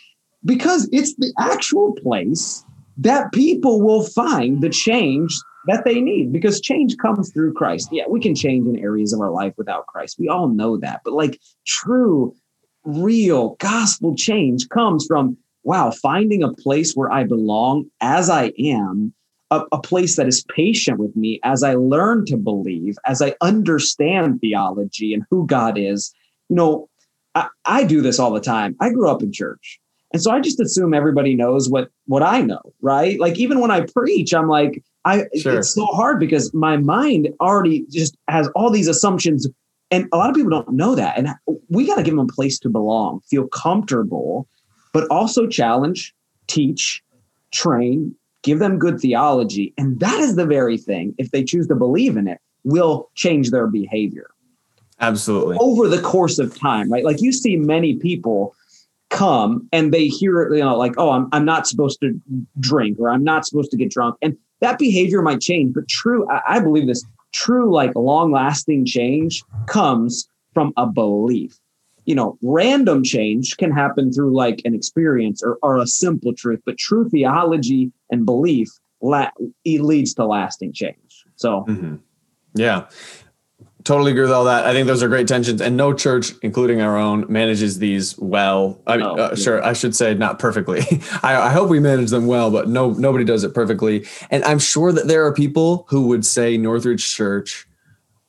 because 0.43 0.89
it's 0.91 1.15
the 1.15 1.31
actual 1.39 1.93
place 1.93 2.65
that 2.97 3.31
people 3.31 3.81
will 3.81 4.03
find 4.03 4.61
the 4.61 4.69
change 4.69 5.33
that 5.67 5.85
they 5.85 6.01
need 6.01 6.31
because 6.31 6.59
change 6.59 6.97
comes 6.97 7.31
through 7.31 7.53
Christ. 7.53 7.89
Yeah, 7.91 8.03
we 8.09 8.19
can 8.19 8.35
change 8.35 8.67
in 8.67 8.77
areas 8.77 9.13
of 9.13 9.21
our 9.21 9.31
life 9.31 9.53
without 9.57 9.87
Christ. 9.87 10.17
We 10.19 10.27
all 10.27 10.49
know 10.49 10.77
that. 10.77 11.01
But 11.05 11.13
like 11.13 11.39
true, 11.65 12.35
real 12.83 13.55
gospel 13.59 14.15
change 14.15 14.67
comes 14.69 15.05
from 15.07 15.37
wow, 15.63 15.91
finding 15.91 16.43
a 16.43 16.53
place 16.53 16.93
where 16.93 17.11
I 17.11 17.23
belong 17.23 17.85
as 18.01 18.29
I 18.29 18.51
am, 18.59 19.13
a, 19.51 19.63
a, 19.71 19.81
place 19.81 20.15
that 20.15 20.27
is 20.27 20.43
patient 20.45 20.99
with 20.99 21.15
me 21.15 21.39
as 21.43 21.63
I 21.63 21.75
learn 21.75 22.25
to 22.25 22.37
believe, 22.37 22.97
as 23.05 23.21
I 23.21 23.35
understand 23.41 24.41
theology 24.41 25.13
and 25.13 25.23
who 25.29 25.45
God 25.45 25.77
is. 25.77 26.13
You 26.49 26.55
know, 26.55 26.89
I, 27.35 27.47
I 27.65 27.83
do 27.83 28.01
this 28.01 28.19
all 28.19 28.31
the 28.31 28.41
time. 28.41 28.75
I 28.79 28.89
grew 28.89 29.09
up 29.09 29.21
in 29.21 29.31
church. 29.31 29.79
And 30.11 30.21
so 30.21 30.31
I 30.31 30.39
just 30.39 30.59
assume 30.59 30.93
everybody 30.93 31.33
knows 31.33 31.69
what 31.69 31.89
what 32.05 32.21
I 32.21 32.41
know, 32.41 32.61
right? 32.81 33.19
Like 33.19 33.39
even 33.39 33.59
when 33.59 33.71
I 33.71 33.81
preach, 33.81 34.33
I'm 34.33 34.47
like, 34.47 34.83
I 35.05 35.25
sure. 35.39 35.57
it's 35.57 35.73
so 35.73 35.85
hard 35.87 36.19
because 36.19 36.53
my 36.53 36.77
mind 36.77 37.29
already 37.41 37.85
just 37.89 38.15
has 38.27 38.47
all 38.55 38.69
these 38.69 38.87
assumptions 38.87 39.47
and 39.93 40.07
a 40.11 40.17
lot 40.17 40.29
of 40.29 40.35
people 40.35 40.49
don't 40.49 40.71
know 40.71 40.95
that. 40.95 41.17
And 41.17 41.29
we 41.69 41.85
got 41.85 41.95
to 41.95 42.03
give 42.03 42.15
them 42.15 42.27
a 42.27 42.33
place 42.33 42.57
to 42.59 42.69
belong, 42.69 43.21
feel 43.29 43.47
comfortable 43.47 44.47
but 44.93 45.07
also 45.09 45.47
challenge, 45.47 46.13
teach, 46.47 47.03
train, 47.51 48.15
give 48.43 48.59
them 48.59 48.79
good 48.79 48.99
theology. 48.99 49.73
And 49.77 49.99
that 49.99 50.19
is 50.19 50.35
the 50.35 50.45
very 50.45 50.77
thing, 50.77 51.13
if 51.17 51.31
they 51.31 51.43
choose 51.43 51.67
to 51.67 51.75
believe 51.75 52.15
in 52.15 52.27
it, 52.27 52.39
will 52.63 53.09
change 53.15 53.51
their 53.51 53.67
behavior. 53.67 54.29
Absolutely. 55.01 55.57
Over 55.59 55.87
the 55.89 56.01
course 56.01 56.39
of 56.39 56.57
time, 56.57 56.89
right? 56.91 57.03
Like 57.03 57.21
you 57.21 57.33
see 57.33 57.57
many 57.57 57.95
people 57.95 58.55
come 59.09 59.67
and 59.71 59.93
they 59.93 60.07
hear, 60.07 60.53
you 60.53 60.63
know, 60.63 60.77
like, 60.77 60.93
oh, 60.97 61.11
I'm, 61.11 61.27
I'm 61.33 61.45
not 61.45 61.67
supposed 61.67 61.99
to 62.01 62.19
drink 62.59 62.97
or 62.99 63.09
I'm 63.09 63.23
not 63.23 63.45
supposed 63.45 63.71
to 63.71 63.77
get 63.77 63.91
drunk. 63.91 64.15
And 64.21 64.37
that 64.61 64.79
behavior 64.79 65.21
might 65.21 65.41
change, 65.41 65.73
but 65.73 65.87
true, 65.89 66.29
I, 66.29 66.41
I 66.47 66.59
believe 66.59 66.87
this 66.87 67.03
true, 67.33 67.73
like 67.73 67.91
long 67.95 68.31
lasting 68.31 68.85
change 68.85 69.43
comes 69.67 70.27
from 70.53 70.71
a 70.77 70.85
belief 70.85 71.59
you 72.05 72.15
know, 72.15 72.37
random 72.41 73.03
change 73.03 73.57
can 73.57 73.71
happen 73.71 74.11
through 74.11 74.35
like 74.35 74.61
an 74.65 74.75
experience 74.75 75.41
or, 75.41 75.57
or 75.61 75.77
a 75.77 75.87
simple 75.87 76.33
truth, 76.33 76.61
but 76.65 76.77
true 76.77 77.09
theology 77.09 77.91
and 78.09 78.25
belief 78.25 78.69
la- 79.01 79.31
leads 79.65 80.13
to 80.15 80.25
lasting 80.25 80.73
change. 80.73 81.25
So, 81.35 81.65
mm-hmm. 81.67 81.95
yeah, 82.55 82.87
totally 83.83 84.11
agree 84.11 84.23
with 84.23 84.31
all 84.31 84.45
that. 84.45 84.65
I 84.65 84.73
think 84.73 84.87
those 84.87 85.03
are 85.03 85.07
great 85.07 85.27
tensions, 85.27 85.61
and 85.61 85.77
no 85.77 85.93
church, 85.93 86.31
including 86.41 86.81
our 86.81 86.97
own, 86.97 87.25
manages 87.29 87.79
these 87.79 88.17
well. 88.17 88.81
I 88.87 88.97
mean, 88.97 89.05
oh, 89.05 89.15
uh, 89.15 89.29
yeah. 89.29 89.35
sure, 89.35 89.63
I 89.63 89.73
should 89.73 89.95
say 89.95 90.13
not 90.13 90.39
perfectly. 90.39 90.81
I, 91.23 91.35
I, 91.35 91.49
hope 91.51 91.69
we 91.69 91.79
manage 91.79 92.09
them 92.09 92.27
well, 92.27 92.51
but 92.51 92.67
no, 92.67 92.91
nobody 92.91 93.23
does 93.23 93.43
it 93.43 93.53
perfectly. 93.53 94.05
And 94.29 94.43
I'm 94.43 94.59
sure 94.59 94.91
that 94.91 95.07
there 95.07 95.25
are 95.25 95.33
people 95.33 95.85
who 95.89 96.07
would 96.07 96.25
say 96.25 96.57
Northridge 96.57 97.13
Church 97.13 97.67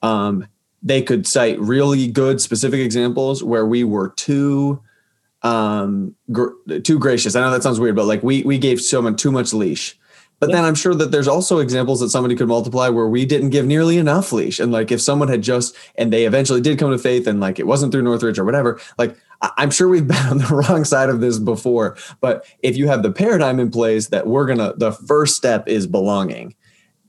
um, 0.03 0.47
they 0.85 1.03
could 1.03 1.27
cite 1.27 1.59
really 1.59 2.07
good 2.07 2.41
specific 2.41 2.81
examples 2.81 3.43
where 3.43 3.67
we 3.67 3.83
were 3.83 4.11
too 4.11 4.81
um 5.43 6.15
gr- 6.31 6.53
too 6.83 6.99
gracious. 6.99 7.35
I 7.35 7.41
know 7.41 7.51
that 7.51 7.63
sounds 7.63 7.81
weird, 7.81 7.97
but 7.97 8.07
like 8.07 8.23
we 8.23 8.43
we 8.43 8.59
gave 8.59 8.81
someone 8.81 9.17
too 9.17 9.33
much 9.33 9.53
leash. 9.53 9.99
But 10.41 10.51
yeah. 10.51 10.57
then 10.57 10.65
I'm 10.65 10.75
sure 10.75 10.95
that 10.95 11.11
there's 11.11 11.29
also 11.29 11.59
examples 11.59 12.01
that 12.01 12.11
somebody 12.11 12.35
could 12.35 12.49
multiply 12.49 12.89
where 12.89 13.09
we 13.09 13.25
didn't 13.25 13.51
give 13.51 13.67
nearly 13.67 13.99
enough 13.99 14.33
leash. 14.33 14.59
And 14.59 14.73
like 14.73 14.91
if 14.91 15.01
someone 15.01 15.29
had 15.29 15.43
just 15.43 15.75
and 15.97 16.13
they 16.13 16.27
eventually 16.27 16.61
did 16.61 16.79
come 16.79 16.91
to 16.91 16.99
faith 16.99 17.27
and 17.27 17.41
like 17.41 17.59
it 17.59 17.67
wasn't 17.67 17.93
through 17.93 18.03
Northridge 18.03 18.39
or 18.39 18.45
whatever, 18.45 18.81
like 18.99 19.17
I'm 19.57 19.71
sure 19.71 19.89
we've 19.89 20.07
been 20.09 20.27
on 20.27 20.39
the 20.39 20.47
wrong 20.47 20.85
side 20.85 21.09
of 21.09 21.21
this 21.21 21.39
before. 21.39 21.97
But 22.21 22.45
if 22.61 22.77
you 22.77 22.89
have 22.89 23.03
the 23.03 23.13
paradigm 23.13 23.61
in 23.61 23.71
place 23.71 24.09
that 24.09 24.27
we're 24.27 24.47
gonna 24.47 24.75
the 24.77 24.93
first 24.93 25.37
step 25.37 25.69
is 25.69 25.87
belonging 25.87 26.55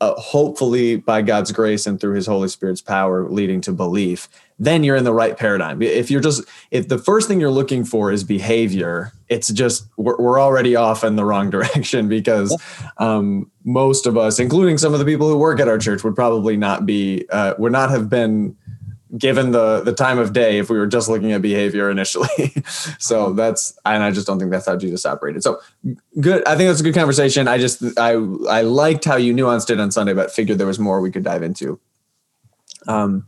uh, 0.01 0.13
hopefully 0.15 0.97
by 0.97 1.21
God's 1.21 1.51
grace 1.51 1.87
and 1.87 1.99
through 1.99 2.15
his 2.15 2.27
Holy 2.27 2.47
Spirit's 2.47 2.81
power 2.81 3.29
leading 3.29 3.61
to 3.61 3.71
belief, 3.71 4.27
then 4.59 4.83
you're 4.83 4.95
in 4.95 5.03
the 5.03 5.13
right 5.13 5.37
paradigm. 5.37 5.81
If 5.81 6.09
you're 6.11 6.21
just, 6.21 6.43
if 6.71 6.87
the 6.87 6.97
first 6.97 7.27
thing 7.27 7.39
you're 7.39 7.51
looking 7.51 7.83
for 7.83 8.11
is 8.11 8.23
behavior, 8.23 9.11
it's 9.29 9.49
just, 9.49 9.87
we're, 9.97 10.17
we're 10.17 10.39
already 10.39 10.75
off 10.75 11.03
in 11.03 11.15
the 11.15 11.25
wrong 11.25 11.49
direction 11.55 12.07
because 12.07 12.55
um, 12.97 13.49
most 13.63 14.05
of 14.05 14.17
us, 14.17 14.39
including 14.39 14.77
some 14.77 14.93
of 14.93 14.99
the 14.99 15.05
people 15.05 15.29
who 15.29 15.37
work 15.37 15.59
at 15.59 15.67
our 15.67 15.77
church, 15.77 16.03
would 16.03 16.15
probably 16.15 16.57
not 16.57 16.85
be, 16.85 17.25
uh, 17.31 17.53
would 17.57 17.71
not 17.71 17.89
have 17.89 18.09
been 18.09 18.55
given 19.17 19.51
the 19.51 19.81
the 19.81 19.93
time 19.93 20.17
of 20.17 20.33
day 20.33 20.57
if 20.57 20.69
we 20.69 20.77
were 20.77 20.87
just 20.87 21.09
looking 21.09 21.31
at 21.31 21.41
behavior 21.41 21.89
initially. 21.89 22.53
so 22.99 23.33
that's 23.33 23.77
and 23.85 24.03
I 24.03 24.11
just 24.11 24.27
don't 24.27 24.39
think 24.39 24.51
that's 24.51 24.65
how 24.65 24.75
Jesus 24.75 25.05
operated. 25.05 25.43
So 25.43 25.59
good. 26.19 26.45
I 26.47 26.55
think 26.55 26.69
that's 26.69 26.79
a 26.79 26.83
good 26.83 26.95
conversation. 26.95 27.47
I 27.47 27.57
just 27.57 27.83
I 27.97 28.11
I 28.49 28.61
liked 28.61 29.05
how 29.05 29.15
you 29.15 29.33
nuanced 29.33 29.69
it 29.69 29.79
on 29.79 29.91
Sunday, 29.91 30.13
but 30.13 30.31
figured 30.31 30.57
there 30.57 30.67
was 30.67 30.79
more 30.79 31.01
we 31.01 31.11
could 31.11 31.23
dive 31.23 31.43
into. 31.43 31.79
Um. 32.87 33.25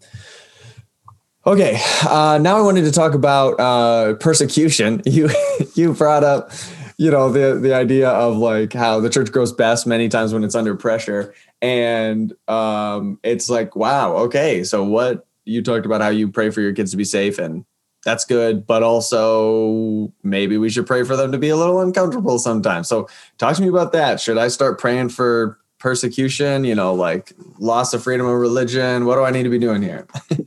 Okay, 1.45 1.79
uh, 2.09 2.37
now 2.41 2.57
I 2.57 2.61
wanted 2.61 2.83
to 2.83 2.91
talk 2.91 3.13
about 3.13 3.57
uh, 3.57 4.15
persecution. 4.15 5.01
You 5.05 5.29
you 5.75 5.93
brought 5.93 6.25
up, 6.25 6.51
you 6.97 7.09
know, 7.09 7.31
the 7.31 7.57
the 7.57 7.73
idea 7.73 8.09
of 8.09 8.35
like 8.35 8.73
how 8.73 8.99
the 8.99 9.09
church 9.09 9.31
grows 9.31 9.53
best 9.53 9.87
many 9.87 10.09
times 10.09 10.33
when 10.33 10.43
it's 10.43 10.55
under 10.55 10.75
pressure, 10.75 11.33
and 11.61 12.33
um, 12.49 13.19
it's 13.23 13.49
like, 13.49 13.77
wow, 13.77 14.17
okay, 14.17 14.65
so 14.65 14.83
what 14.83 15.26
you 15.47 15.61
talked 15.61 15.85
about 15.85 16.01
how 16.01 16.09
you 16.09 16.29
pray 16.29 16.49
for 16.49 16.61
your 16.61 16.73
kids 16.73 16.91
to 16.91 16.97
be 16.97 17.03
safe 17.03 17.39
and 17.39 17.65
that's 18.03 18.25
good 18.25 18.67
but 18.67 18.83
also 18.83 20.11
maybe 20.23 20.57
we 20.57 20.69
should 20.69 20.85
pray 20.85 21.03
for 21.03 21.15
them 21.15 21.31
to 21.31 21.37
be 21.37 21.49
a 21.49 21.55
little 21.55 21.81
uncomfortable 21.81 22.39
sometimes. 22.39 22.87
So 22.87 23.07
talk 23.37 23.55
to 23.55 23.61
me 23.61 23.67
about 23.67 23.91
that. 23.93 24.19
Should 24.19 24.37
i 24.37 24.47
start 24.47 24.79
praying 24.79 25.09
for 25.09 25.59
persecution 25.79 26.63
you 26.63 26.73
know 26.73 26.91
like 26.91 27.33
loss 27.59 27.93
of 27.93 28.03
freedom 28.03 28.25
of 28.25 28.37
religion? 28.39 29.05
What 29.05 29.15
do 29.15 29.23
i 29.23 29.31
need 29.31 29.43
to 29.43 29.49
be 29.49 29.59
doing 29.59 29.81
here? 29.81 30.07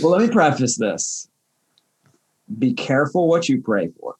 Well 0.00 0.12
let 0.12 0.20
me 0.20 0.32
preface 0.32 0.76
this. 0.76 1.28
Be 2.56 2.72
careful 2.72 3.26
what 3.26 3.48
you 3.48 3.60
pray 3.60 3.90
for 3.98 4.14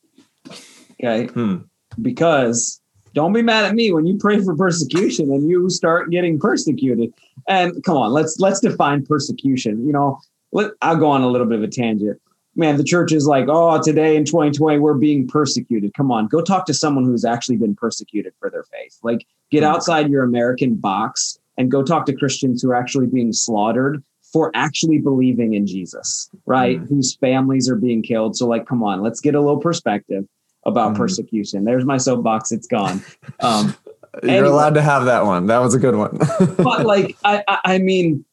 okay? 1.01 1.27
Hmm. 1.27 1.57
because 2.01 2.81
don't 3.15 3.33
be 3.33 3.43
mad 3.43 3.65
at 3.65 3.75
me 3.75 3.93
when 3.93 4.07
you 4.07 4.17
pray 4.19 4.41
for 4.43 4.55
persecution 4.55 5.33
and 5.33 5.49
you 5.49 5.69
start 5.71 6.11
getting 6.11 6.39
persecuted. 6.39 7.13
And 7.47 7.83
come 7.85 7.97
on, 7.97 8.13
let's 8.13 8.39
let's 8.39 8.61
define 8.61 9.05
persecution. 9.05 9.87
You 9.87 9.93
know, 9.93 10.21
let, 10.53 10.73
I'll 10.83 10.97
go 10.97 11.11
on 11.11 11.23
a 11.23 11.29
little 11.29 11.47
bit 11.47 11.59
of 11.59 11.65
a 11.65 11.69
tangent. 11.69 12.21
Man, 12.57 12.77
the 12.77 12.85
church 12.85 13.13
is 13.13 13.27
like, 13.27 13.47
oh, 13.49 13.81
today 13.81 14.17
in 14.17 14.25
2020 14.25 14.79
we're 14.79 14.95
being 14.95 15.29
persecuted. 15.29 15.95
Come 15.95 16.11
on, 16.11 16.27
go 16.27 16.41
talk 16.41 16.67
to 16.67 16.75
someone 16.75 17.05
who's 17.05 17.25
actually 17.25 17.57
been 17.57 17.75
persecuted 17.75 18.33
for 18.41 18.51
their 18.51 18.65
faith. 18.65 18.99
Like, 19.03 19.27
get 19.51 19.63
hmm. 19.63 19.69
outside 19.69 20.11
your 20.11 20.25
American 20.25 20.75
box 20.75 21.39
and 21.57 21.71
go 21.71 21.83
talk 21.83 22.07
to 22.07 22.15
Christians 22.15 22.63
who 22.63 22.71
are 22.71 22.75
actually 22.75 23.07
being 23.07 23.33
slaughtered 23.33 24.03
for 24.33 24.51
actually 24.55 24.99
believing 24.99 25.55
in 25.55 25.67
Jesus, 25.67 26.31
right? 26.47 26.81
Mm. 26.81 26.89
Whose 26.89 27.17
families 27.17 27.69
are 27.69 27.77
being 27.77 28.03
killed. 28.03 28.37
So, 28.37 28.47
like, 28.47 28.67
come 28.67 28.83
on, 28.83 29.01
let's 29.01 29.21
get 29.21 29.35
a 29.35 29.41
little 29.41 29.59
perspective 29.59 30.25
about 30.67 30.93
mm-hmm. 30.93 31.03
persecution. 31.03 31.65
There's 31.65 31.85
my 31.85 31.97
soapbox. 31.97 32.53
It's 32.53 32.67
gone. 32.67 33.03
Um, 33.41 33.77
You're 34.23 34.31
anyway, 34.31 34.49
allowed 34.49 34.75
to 34.75 34.83
have 34.83 35.05
that 35.07 35.25
one. 35.25 35.47
That 35.47 35.59
was 35.59 35.75
a 35.75 35.79
good 35.79 35.95
one. 35.95 36.19
but 36.57 36.87
like, 36.87 37.17
I, 37.25 37.43
I, 37.47 37.59
I 37.65 37.79
mean, 37.79 38.25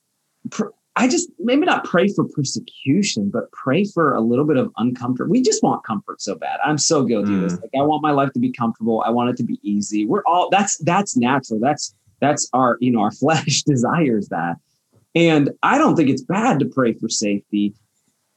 pr- 0.51 0.69
I 0.95 1.07
just 1.07 1.29
maybe 1.39 1.65
not 1.65 1.83
pray 1.83 2.07
for 2.07 2.23
persecution, 2.23 3.29
but 3.29 3.51
pray 3.51 3.83
for 3.83 4.13
a 4.13 4.21
little 4.21 4.45
bit 4.45 4.57
of 4.57 4.71
uncomfort. 4.77 5.27
We 5.27 5.41
just 5.41 5.61
want 5.61 5.83
comfort 5.83 6.21
so 6.21 6.35
bad. 6.35 6.59
I'm 6.65 6.77
so 6.77 7.03
guilty 7.03 7.31
mm. 7.31 7.35
of 7.35 7.41
this. 7.41 7.53
Mm. 7.53 7.61
Like, 7.63 7.71
I 7.77 7.81
want 7.83 8.01
my 8.01 8.11
life 8.11 8.31
to 8.33 8.39
be 8.39 8.51
comfortable. 8.51 9.03
I 9.05 9.09
want 9.09 9.29
it 9.29 9.37
to 9.37 9.43
be 9.43 9.59
easy. 9.61 10.05
We're 10.05 10.23
all 10.25 10.49
that's 10.49 10.77
that's 10.79 11.17
natural. 11.17 11.59
That's 11.59 11.93
that's 12.21 12.49
our 12.53 12.77
you 12.79 12.91
know 12.91 13.01
our 13.01 13.11
flesh 13.23 13.63
desires 13.63 14.29
that. 14.29 14.55
And 15.13 15.51
I 15.63 15.77
don't 15.77 15.95
think 15.95 16.09
it's 16.09 16.23
bad 16.23 16.59
to 16.59 16.65
pray 16.65 16.93
for 16.93 17.07
safety 17.07 17.73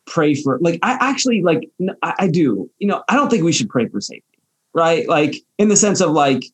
pray 0.08 0.34
for 0.34 0.58
like 0.60 0.78
I 0.82 0.96
actually 1.00 1.42
like 1.42 1.70
I, 2.02 2.14
I 2.20 2.28
do. 2.28 2.70
You 2.78 2.88
know, 2.88 3.04
I 3.08 3.14
don't 3.14 3.30
think 3.30 3.44
we 3.44 3.52
should 3.52 3.68
pray 3.68 3.86
for 3.88 4.00
safety, 4.00 4.38
right? 4.74 5.08
Like 5.08 5.36
in 5.58 5.68
the 5.68 5.76
sense 5.76 6.00
of 6.00 6.10
like 6.10 6.44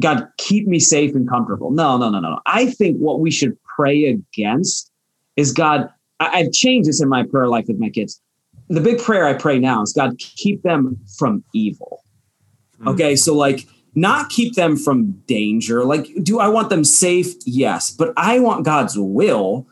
God 0.00 0.26
keep 0.38 0.66
me 0.66 0.78
safe 0.78 1.14
and 1.14 1.28
comfortable. 1.28 1.70
No, 1.70 1.96
no, 1.96 2.10
no, 2.10 2.20
no. 2.20 2.30
no. 2.30 2.40
I 2.46 2.66
think 2.66 2.96
what 2.98 3.20
we 3.20 3.30
should 3.30 3.56
pray 3.76 4.04
against 4.04 4.90
is 5.36 5.52
God. 5.52 5.88
I, 6.18 6.40
I've 6.40 6.52
changed 6.52 6.88
this 6.88 7.02
in 7.02 7.08
my 7.08 7.24
prayer 7.24 7.48
life 7.48 7.66
with 7.68 7.78
my 7.78 7.90
kids. 7.90 8.20
The 8.68 8.80
big 8.80 8.98
prayer 8.98 9.26
I 9.26 9.34
pray 9.34 9.58
now 9.58 9.82
is 9.82 9.92
God 9.92 10.18
keep 10.18 10.62
them 10.62 10.98
from 11.18 11.44
evil. 11.54 12.04
Mm-hmm. 12.76 12.88
Okay, 12.88 13.16
so 13.16 13.34
like 13.34 13.66
not 13.94 14.30
keep 14.30 14.54
them 14.54 14.76
from 14.76 15.12
danger. 15.26 15.84
Like, 15.84 16.08
do 16.22 16.38
I 16.38 16.48
want 16.48 16.70
them 16.70 16.84
safe? 16.84 17.34
Yes, 17.44 17.90
but 17.90 18.12
I 18.16 18.38
want 18.38 18.64
God's 18.64 18.96
will 18.96 19.66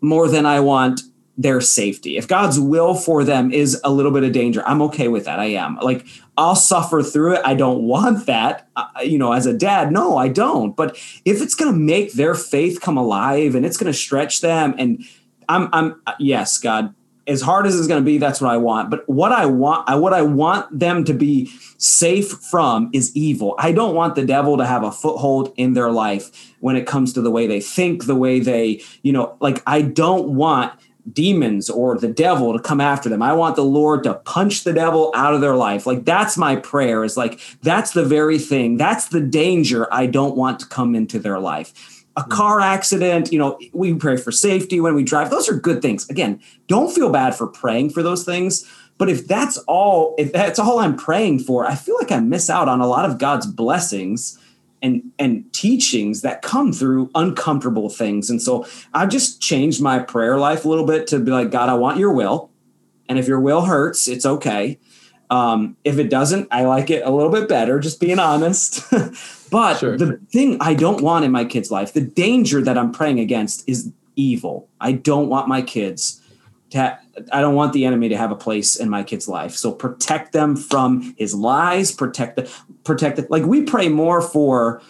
more 0.00 0.28
than 0.28 0.46
I 0.46 0.60
want 0.60 1.00
their 1.36 1.60
safety. 1.60 2.16
If 2.16 2.28
God's 2.28 2.60
will 2.60 2.94
for 2.94 3.24
them 3.24 3.52
is 3.52 3.80
a 3.82 3.90
little 3.90 4.12
bit 4.12 4.22
of 4.22 4.32
danger, 4.32 4.62
I'm 4.66 4.80
okay 4.82 5.08
with 5.08 5.24
that. 5.24 5.40
I 5.40 5.46
am. 5.46 5.76
Like 5.76 6.06
I'll 6.36 6.56
suffer 6.56 7.02
through 7.02 7.34
it. 7.34 7.42
I 7.44 7.54
don't 7.54 7.82
want 7.82 8.26
that. 8.26 8.68
Uh, 8.76 8.86
you 9.02 9.18
know, 9.18 9.32
as 9.32 9.46
a 9.46 9.52
dad, 9.52 9.92
no, 9.92 10.16
I 10.16 10.28
don't. 10.28 10.76
But 10.76 10.96
if 11.24 11.42
it's 11.42 11.54
going 11.54 11.72
to 11.72 11.78
make 11.78 12.12
their 12.12 12.34
faith 12.34 12.80
come 12.80 12.96
alive 12.96 13.54
and 13.54 13.66
it's 13.66 13.76
going 13.76 13.92
to 13.92 13.98
stretch 13.98 14.40
them 14.40 14.74
and 14.78 15.04
I'm 15.48 15.68
I'm 15.72 16.00
yes, 16.18 16.58
God, 16.58 16.94
as 17.26 17.40
hard 17.40 17.66
as 17.66 17.78
it's 17.78 17.88
going 17.88 18.02
to 18.02 18.04
be, 18.04 18.18
that's 18.18 18.40
what 18.40 18.50
I 18.50 18.56
want. 18.56 18.90
But 18.90 19.08
what 19.08 19.32
I 19.32 19.46
want, 19.46 19.88
I, 19.88 19.94
what 19.96 20.12
I 20.12 20.22
want 20.22 20.78
them 20.78 21.04
to 21.04 21.14
be 21.14 21.50
safe 21.78 22.30
from 22.30 22.90
is 22.92 23.14
evil. 23.16 23.54
I 23.58 23.72
don't 23.72 23.94
want 23.94 24.14
the 24.14 24.24
devil 24.24 24.56
to 24.58 24.66
have 24.66 24.82
a 24.82 24.92
foothold 24.92 25.52
in 25.56 25.74
their 25.74 25.90
life 25.90 26.54
when 26.60 26.76
it 26.76 26.86
comes 26.86 27.12
to 27.14 27.22
the 27.22 27.30
way 27.30 27.46
they 27.46 27.60
think, 27.60 28.06
the 28.06 28.14
way 28.14 28.40
they, 28.40 28.82
you 29.02 29.12
know, 29.12 29.36
like 29.40 29.62
I 29.66 29.82
don't 29.82 30.34
want 30.34 30.72
demons 31.12 31.68
or 31.68 31.98
the 31.98 32.08
devil 32.08 32.52
to 32.52 32.58
come 32.58 32.80
after 32.80 33.08
them. 33.08 33.22
I 33.22 33.32
want 33.32 33.56
the 33.56 33.64
Lord 33.64 34.04
to 34.04 34.14
punch 34.14 34.64
the 34.64 34.72
devil 34.72 35.12
out 35.14 35.34
of 35.34 35.40
their 35.40 35.56
life. 35.56 35.86
Like 35.86 36.04
that's 36.04 36.36
my 36.36 36.56
prayer 36.56 37.04
is 37.04 37.16
like 37.16 37.40
that's 37.62 37.92
the 37.92 38.04
very 38.04 38.38
thing. 38.38 38.76
That's 38.76 39.08
the 39.08 39.20
danger 39.20 39.86
I 39.92 40.06
don't 40.06 40.36
want 40.36 40.60
to 40.60 40.66
come 40.66 40.94
into 40.94 41.18
their 41.18 41.38
life. 41.38 42.04
A 42.16 42.22
hmm. 42.22 42.30
car 42.30 42.60
accident, 42.60 43.32
you 43.32 43.38
know, 43.38 43.58
we 43.72 43.94
pray 43.94 44.16
for 44.16 44.32
safety 44.32 44.80
when 44.80 44.94
we 44.94 45.02
drive. 45.02 45.30
Those 45.30 45.48
are 45.48 45.54
good 45.54 45.82
things. 45.82 46.08
Again, 46.08 46.40
don't 46.68 46.94
feel 46.94 47.10
bad 47.10 47.34
for 47.34 47.46
praying 47.46 47.90
for 47.90 48.02
those 48.02 48.24
things. 48.24 48.68
But 48.96 49.08
if 49.08 49.26
that's 49.26 49.58
all, 49.66 50.14
if 50.18 50.32
that's 50.32 50.58
all 50.58 50.78
I'm 50.78 50.96
praying 50.96 51.40
for, 51.40 51.66
I 51.66 51.74
feel 51.74 51.96
like 51.98 52.12
I 52.12 52.20
miss 52.20 52.48
out 52.48 52.68
on 52.68 52.80
a 52.80 52.86
lot 52.86 53.10
of 53.10 53.18
God's 53.18 53.46
blessings 53.46 54.38
and 54.84 55.10
and 55.18 55.50
teachings 55.52 56.20
that 56.20 56.42
come 56.42 56.72
through 56.72 57.10
uncomfortable 57.14 57.88
things. 57.88 58.28
And 58.30 58.40
so 58.40 58.66
I've 58.92 59.08
just 59.08 59.40
changed 59.40 59.82
my 59.82 59.98
prayer 59.98 60.38
life 60.38 60.64
a 60.64 60.68
little 60.68 60.86
bit 60.86 61.06
to 61.08 61.18
be 61.18 61.32
like, 61.32 61.50
God, 61.50 61.70
I 61.70 61.74
want 61.74 61.98
your 61.98 62.12
will. 62.12 62.50
And 63.08 63.18
if 63.18 63.26
your 63.26 63.40
will 63.40 63.62
hurts, 63.62 64.06
it's 64.06 64.26
okay. 64.26 64.78
Um, 65.30 65.76
if 65.84 65.98
it 65.98 66.10
doesn't, 66.10 66.48
I 66.50 66.66
like 66.66 66.90
it 66.90 67.02
a 67.04 67.10
little 67.10 67.32
bit 67.32 67.48
better, 67.48 67.80
just 67.80 67.98
being 67.98 68.18
honest. 68.18 68.84
but 69.50 69.78
sure. 69.78 69.96
the 69.96 70.20
thing 70.30 70.58
I 70.60 70.74
don't 70.74 71.00
want 71.00 71.24
in 71.24 71.32
my 71.32 71.46
kid's 71.46 71.70
life, 71.70 71.94
the 71.94 72.02
danger 72.02 72.60
that 72.62 72.76
I'm 72.76 72.92
praying 72.92 73.20
against 73.20 73.66
is 73.66 73.90
evil. 74.16 74.68
I 74.80 74.92
don't 74.92 75.28
want 75.28 75.48
my 75.48 75.62
kids 75.62 76.20
ha- 76.74 76.98
I 77.32 77.40
don't 77.40 77.54
want 77.54 77.72
the 77.72 77.84
enemy 77.84 78.08
to 78.08 78.16
have 78.16 78.30
a 78.30 78.36
place 78.36 78.76
in 78.76 78.88
my 78.88 79.02
kid's 79.02 79.28
life. 79.28 79.52
So 79.52 79.72
protect 79.72 80.32
them 80.32 80.56
from 80.56 81.14
his 81.16 81.34
lies, 81.34 81.92
protect 81.92 82.36
the 82.36 82.50
protect 82.84 83.16
the, 83.16 83.26
like 83.30 83.44
we 83.44 83.62
pray 83.62 83.88
more 83.88 84.20
for 84.20 84.82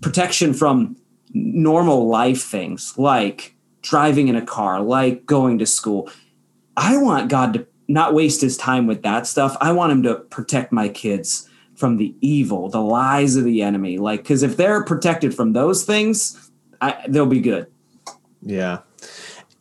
protection 0.00 0.54
from 0.54 0.96
normal 1.32 2.08
life 2.08 2.42
things 2.42 2.96
like 2.98 3.56
driving 3.80 4.28
in 4.28 4.36
a 4.36 4.44
car, 4.44 4.80
like 4.80 5.26
going 5.26 5.58
to 5.58 5.66
school. 5.66 6.10
I 6.76 6.96
want 6.98 7.30
God 7.30 7.54
to 7.54 7.66
not 7.88 8.14
waste 8.14 8.40
his 8.40 8.56
time 8.56 8.86
with 8.86 9.02
that 9.02 9.26
stuff. 9.26 9.56
I 9.60 9.72
want 9.72 9.92
him 9.92 10.02
to 10.04 10.16
protect 10.16 10.72
my 10.72 10.88
kids 10.88 11.48
from 11.74 11.96
the 11.96 12.14
evil, 12.20 12.68
the 12.68 12.80
lies 12.80 13.36
of 13.36 13.44
the 13.44 13.62
enemy. 13.62 13.98
Like, 13.98 14.22
because 14.22 14.42
if 14.42 14.56
they're 14.56 14.84
protected 14.84 15.34
from 15.34 15.52
those 15.52 15.84
things, 15.84 16.50
I, 16.80 17.04
they'll 17.08 17.26
be 17.26 17.40
good. 17.40 17.66
Yeah 18.40 18.80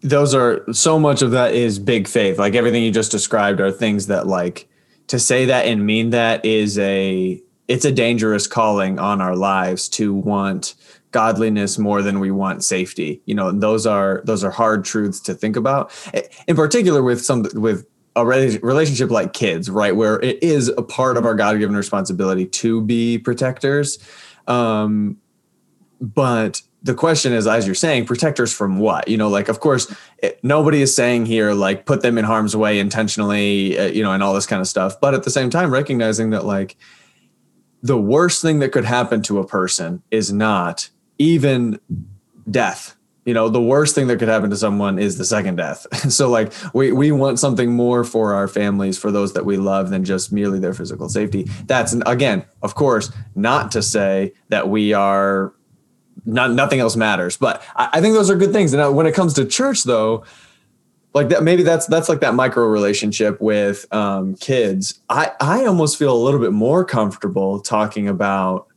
those 0.02 0.34
are 0.34 0.66
so 0.74 1.00
much 1.00 1.22
of 1.22 1.32
that 1.32 1.54
is 1.54 1.80
big 1.80 2.08
faith. 2.08 2.40
Like 2.40 2.56
everything 2.56 2.84
you 2.84 2.92
just 2.92 3.12
described 3.12 3.62
are 3.62 3.72
things 3.72 4.08
that 4.08 4.28
like 4.28 4.68
to 5.08 5.20
say 5.20 5.46
that 5.46 5.66
and 5.66 5.86
mean 5.86 6.10
that 6.12 6.44
is 6.46 6.78
a 6.80 7.42
it's 7.68 7.86
a 7.86 7.92
dangerous 7.92 8.48
calling 8.48 9.00
on 9.00 9.22
our 9.22 9.36
lives 9.36 9.88
to 9.90 10.14
want 10.14 10.76
godliness 11.12 11.78
more 11.78 12.02
than 12.02 12.20
we 12.20 12.32
want 12.32 12.64
safety. 12.64 13.22
You 13.26 13.36
know, 13.36 13.52
those 13.52 13.86
are 13.86 14.22
those 14.26 14.44
are 14.44 14.52
hard 14.52 14.84
truths 14.84 15.20
to 15.22 15.34
think 15.34 15.56
about. 15.56 15.92
In 16.48 16.56
particular 16.56 17.04
with 17.04 17.24
some 17.24 17.46
with 17.54 17.86
a 18.16 18.26
relationship 18.26 19.10
like 19.10 19.34
kids, 19.34 19.70
right, 19.70 19.96
where 19.96 20.20
it 20.22 20.42
is 20.44 20.68
a 20.70 20.82
part 20.82 21.16
of 21.16 21.26
our 21.26 21.34
God-given 21.34 21.76
responsibility 21.76 22.46
to 22.46 22.82
be 22.82 23.18
protectors. 23.18 24.00
Um, 24.48 25.18
but 26.02 26.62
the 26.84 26.94
question 26.94 27.32
is 27.32 27.48
as 27.48 27.66
you're 27.66 27.76
saying 27.76 28.06
protectors 28.06 28.54
from 28.54 28.80
what? 28.80 29.08
You 29.08 29.18
know 29.18 29.30
like 29.30 29.50
of 29.50 29.60
course 29.60 29.94
it, 30.18 30.40
nobody 30.44 30.82
is 30.82 30.96
saying 30.96 31.26
here 31.26 31.54
like 31.54 31.86
put 31.86 32.02
them 32.02 32.18
in 32.18 32.26
harm's 32.26 32.56
way 32.56 32.80
intentionally 32.80 33.78
uh, 33.78 33.86
you 33.88 34.04
know 34.04 34.12
and 34.12 34.24
all 34.24 34.34
this 34.34 34.46
kind 34.46 34.62
of 34.62 34.68
stuff. 34.68 35.00
But 35.00 35.14
at 35.14 35.24
the 35.24 35.32
same 35.32 35.50
time 35.50 35.72
recognizing 35.72 36.32
that 36.32 36.46
like 36.46 36.78
the 37.84 37.98
worst 37.98 38.42
thing 38.42 38.60
that 38.60 38.72
could 38.72 38.86
happen 38.86 39.22
to 39.24 39.40
a 39.40 39.48
person 39.48 40.02
is 40.12 40.32
not 40.32 40.90
even 41.18 41.80
death. 42.50 42.96
You 43.26 43.36
know 43.36 43.50
the 43.50 43.62
worst 43.62 43.94
thing 43.94 44.08
that 44.08 44.18
could 44.18 44.28
happen 44.28 44.50
to 44.50 44.58
someone 44.58 44.98
is 44.98 45.20
the 45.20 45.26
second 45.26 45.58
death. 45.58 45.86
So 46.12 46.30
like 46.30 46.52
we 46.74 46.92
we 46.92 47.12
want 47.12 47.38
something 47.38 47.72
more 47.72 48.04
for 48.04 48.34
our 48.34 48.48
families 48.48 48.98
for 48.98 49.12
those 49.12 49.34
that 49.34 49.46
we 49.46 49.58
love 49.58 49.92
than 49.92 50.04
just 50.04 50.32
merely 50.32 50.58
their 50.58 50.74
physical 50.74 51.10
safety. 51.10 51.44
That's 51.68 51.94
again 52.08 52.46
of 52.64 52.74
course 52.74 53.12
not 53.36 53.72
to 53.74 53.84
say 53.84 54.34
that 54.50 54.68
we 54.68 54.94
are 54.94 55.54
not 56.26 56.52
nothing 56.52 56.80
else 56.80 56.96
matters. 56.96 57.38
But 57.38 57.64
i, 57.76 57.90
I 57.94 58.02
think 58.02 58.14
those 58.14 58.30
are 58.30 58.36
good 58.36 58.54
things. 58.54 58.74
And 58.74 58.96
when 58.96 59.06
it 59.06 59.14
comes 59.14 59.34
to 59.36 59.46
church 59.46 59.84
though 59.84 60.24
like 61.14 61.30
that 61.30 61.44
maybe 61.44 61.64
that's 61.64 61.88
that's 61.88 62.10
like 62.10 62.22
that 62.22 62.36
micro 62.36 62.66
relationship 62.66 63.42
with 63.42 63.86
um, 63.94 64.36
kids. 64.36 65.02
I 65.10 65.32
i 65.40 65.66
almost 65.66 65.98
feel 65.98 66.14
a 66.14 66.18
little 66.18 66.40
bit 66.40 66.54
more 66.54 66.86
comfortable 66.86 67.60
talking 67.60 68.08
about 68.08 68.68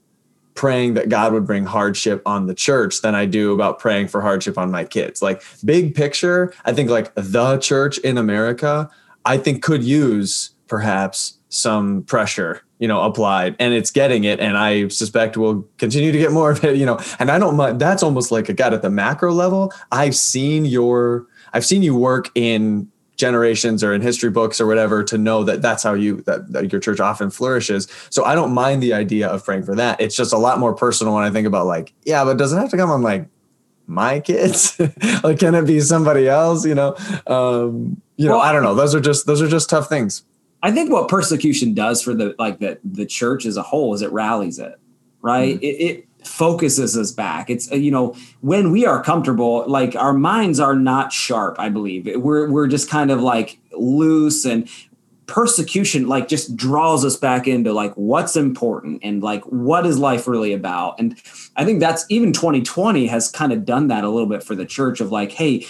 praying 0.54 0.94
that 0.94 1.08
God 1.08 1.32
would 1.32 1.46
bring 1.46 1.66
hardship 1.66 2.22
on 2.26 2.46
the 2.46 2.54
church 2.54 3.02
than 3.02 3.14
I 3.14 3.26
do 3.26 3.52
about 3.52 3.80
praying 3.80 4.08
for 4.08 4.22
hardship 4.22 4.56
on 4.56 4.70
my 4.70 4.84
kids. 4.84 5.20
Like 5.20 5.42
big 5.64 5.94
picture, 5.94 6.54
I 6.64 6.72
think 6.72 6.90
like 6.90 7.12
the 7.14 7.58
church 7.58 7.98
in 7.98 8.18
America, 8.18 8.88
I 9.24 9.36
think 9.36 9.62
could 9.62 9.82
use 9.82 10.50
perhaps 10.68 11.38
some 11.54 12.02
pressure, 12.02 12.62
you 12.78 12.88
know, 12.88 13.02
applied 13.02 13.54
and 13.60 13.72
it's 13.72 13.90
getting 13.90 14.24
it. 14.24 14.40
And 14.40 14.58
I 14.58 14.88
suspect 14.88 15.36
we'll 15.36 15.66
continue 15.78 16.10
to 16.10 16.18
get 16.18 16.32
more 16.32 16.50
of 16.50 16.64
it, 16.64 16.76
you 16.76 16.84
know, 16.84 16.98
and 17.18 17.30
I 17.30 17.38
don't 17.38 17.56
mind 17.56 17.80
that's 17.80 18.02
almost 18.02 18.32
like 18.32 18.48
a 18.48 18.52
God 18.52 18.74
at 18.74 18.82
the 18.82 18.90
macro 18.90 19.32
level. 19.32 19.72
I've 19.92 20.16
seen 20.16 20.64
your, 20.64 21.26
I've 21.52 21.64
seen 21.64 21.82
you 21.82 21.96
work 21.96 22.30
in 22.34 22.90
generations 23.16 23.84
or 23.84 23.94
in 23.94 24.00
history 24.00 24.30
books 24.30 24.60
or 24.60 24.66
whatever 24.66 25.04
to 25.04 25.16
know 25.16 25.44
that 25.44 25.62
that's 25.62 25.84
how 25.84 25.94
you 25.94 26.22
that, 26.22 26.50
that, 26.52 26.72
your 26.72 26.80
church 26.80 26.98
often 26.98 27.30
flourishes. 27.30 27.86
So 28.10 28.24
i 28.24 28.34
don't 28.34 28.52
mind 28.52 28.82
the 28.82 28.92
idea 28.92 29.28
of 29.28 29.44
praying 29.44 29.62
for 29.62 29.76
that. 29.76 30.00
It's 30.00 30.16
just 30.16 30.32
a 30.32 30.38
lot 30.38 30.58
more 30.58 30.74
personal 30.74 31.14
when 31.14 31.22
i 31.22 31.30
think 31.30 31.46
about 31.46 31.66
like 31.66 31.92
yeah 32.04 32.24
but 32.24 32.36
does 32.36 32.52
it 32.52 32.56
have 32.56 32.70
to 32.70 32.76
come 32.76 32.90
on 32.90 33.02
like 33.02 33.28
my 33.86 34.18
kids? 34.18 34.80
Like 35.22 35.38
can 35.38 35.54
it 35.54 35.66
be 35.66 35.78
somebody 35.78 36.28
else 36.28 36.66
you 36.66 36.74
know? 36.74 36.96
Um 37.28 38.02
you 38.16 38.26
know 38.26 38.38
well, 38.38 38.40
i 38.40 38.52
don't 38.52 38.64
know. 38.64 38.74
Those 38.74 38.94
are 38.96 39.00
just 39.00 39.26
those 39.26 39.40
are 39.40 39.48
just 39.48 39.70
tough 39.70 39.88
things 39.88 40.24
i 40.64 40.70
think 40.72 40.90
what 40.90 41.08
persecution 41.08 41.74
does 41.74 42.02
for 42.02 42.14
the 42.14 42.34
like 42.38 42.58
the 42.58 42.78
the 42.82 43.06
church 43.06 43.46
as 43.46 43.56
a 43.56 43.62
whole 43.62 43.94
is 43.94 44.02
it 44.02 44.10
rallies 44.10 44.58
it 44.58 44.74
right 45.22 45.54
mm-hmm. 45.54 45.64
it, 45.64 45.80
it 45.80 46.08
focuses 46.26 46.96
us 46.96 47.12
back. 47.12 47.50
It's 47.50 47.70
you 47.70 47.90
know 47.90 48.16
when 48.40 48.72
we 48.72 48.86
are 48.86 49.02
comfortable, 49.02 49.64
like 49.68 49.94
our 49.94 50.12
minds 50.12 50.58
are 50.60 50.74
not 50.74 51.12
sharp. 51.12 51.56
I 51.58 51.68
believe 51.68 52.08
we're 52.16 52.50
we're 52.50 52.66
just 52.66 52.88
kind 52.88 53.10
of 53.10 53.20
like 53.20 53.58
loose 53.72 54.44
and 54.44 54.68
persecution 55.26 56.06
like 56.06 56.28
just 56.28 56.54
draws 56.54 57.02
us 57.02 57.16
back 57.16 57.48
into 57.48 57.72
like 57.72 57.94
what's 57.94 58.36
important 58.36 59.00
and 59.02 59.22
like 59.22 59.42
what 59.44 59.86
is 59.86 59.98
life 59.98 60.28
really 60.28 60.52
about 60.52 61.00
and 61.00 61.16
i 61.56 61.64
think 61.64 61.80
that's 61.80 62.04
even 62.10 62.30
2020 62.30 63.06
has 63.06 63.30
kind 63.30 63.50
of 63.50 63.64
done 63.64 63.88
that 63.88 64.04
a 64.04 64.08
little 64.10 64.28
bit 64.28 64.42
for 64.42 64.54
the 64.54 64.66
church 64.66 65.00
of 65.00 65.10
like 65.10 65.32
hey 65.32 65.66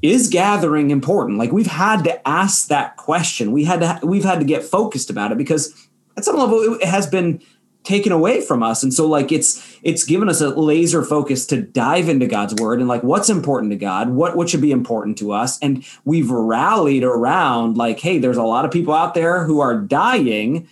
is 0.00 0.28
gathering 0.28 0.90
important? 0.90 1.38
Like 1.38 1.52
we've 1.52 1.66
had 1.66 2.04
to 2.04 2.28
ask 2.28 2.68
that 2.68 2.96
question. 2.96 3.52
We 3.52 3.64
had 3.64 3.80
to 3.80 4.06
we've 4.06 4.24
had 4.24 4.40
to 4.40 4.46
get 4.46 4.64
focused 4.64 5.10
about 5.10 5.32
it 5.32 5.38
because 5.38 5.88
at 6.16 6.24
some 6.24 6.36
level 6.36 6.78
it 6.80 6.84
has 6.84 7.06
been 7.06 7.40
taken 7.84 8.12
away 8.12 8.40
from 8.40 8.62
us. 8.62 8.82
And 8.82 8.94
so 8.94 9.06
like 9.06 9.32
it's 9.32 9.78
it's 9.82 10.04
given 10.04 10.28
us 10.28 10.40
a 10.40 10.50
laser 10.50 11.02
focus 11.02 11.46
to 11.46 11.60
dive 11.60 12.08
into 12.08 12.26
god's 12.26 12.54
word 12.54 12.78
and 12.78 12.88
like 12.88 13.02
what's 13.02 13.28
important 13.28 13.72
to 13.72 13.76
god? 13.76 14.10
What 14.10 14.36
what 14.36 14.48
should 14.48 14.60
be 14.60 14.72
important 14.72 15.18
to 15.18 15.32
us? 15.32 15.58
And 15.60 15.84
we've 16.04 16.30
rallied 16.30 17.04
around 17.04 17.76
like 17.76 18.00
hey 18.00 18.18
there's 18.18 18.36
a 18.36 18.44
lot 18.44 18.64
of 18.64 18.70
people 18.70 18.94
out 18.94 19.14
there 19.14 19.44
who 19.44 19.60
are 19.60 19.76
dying 19.76 20.68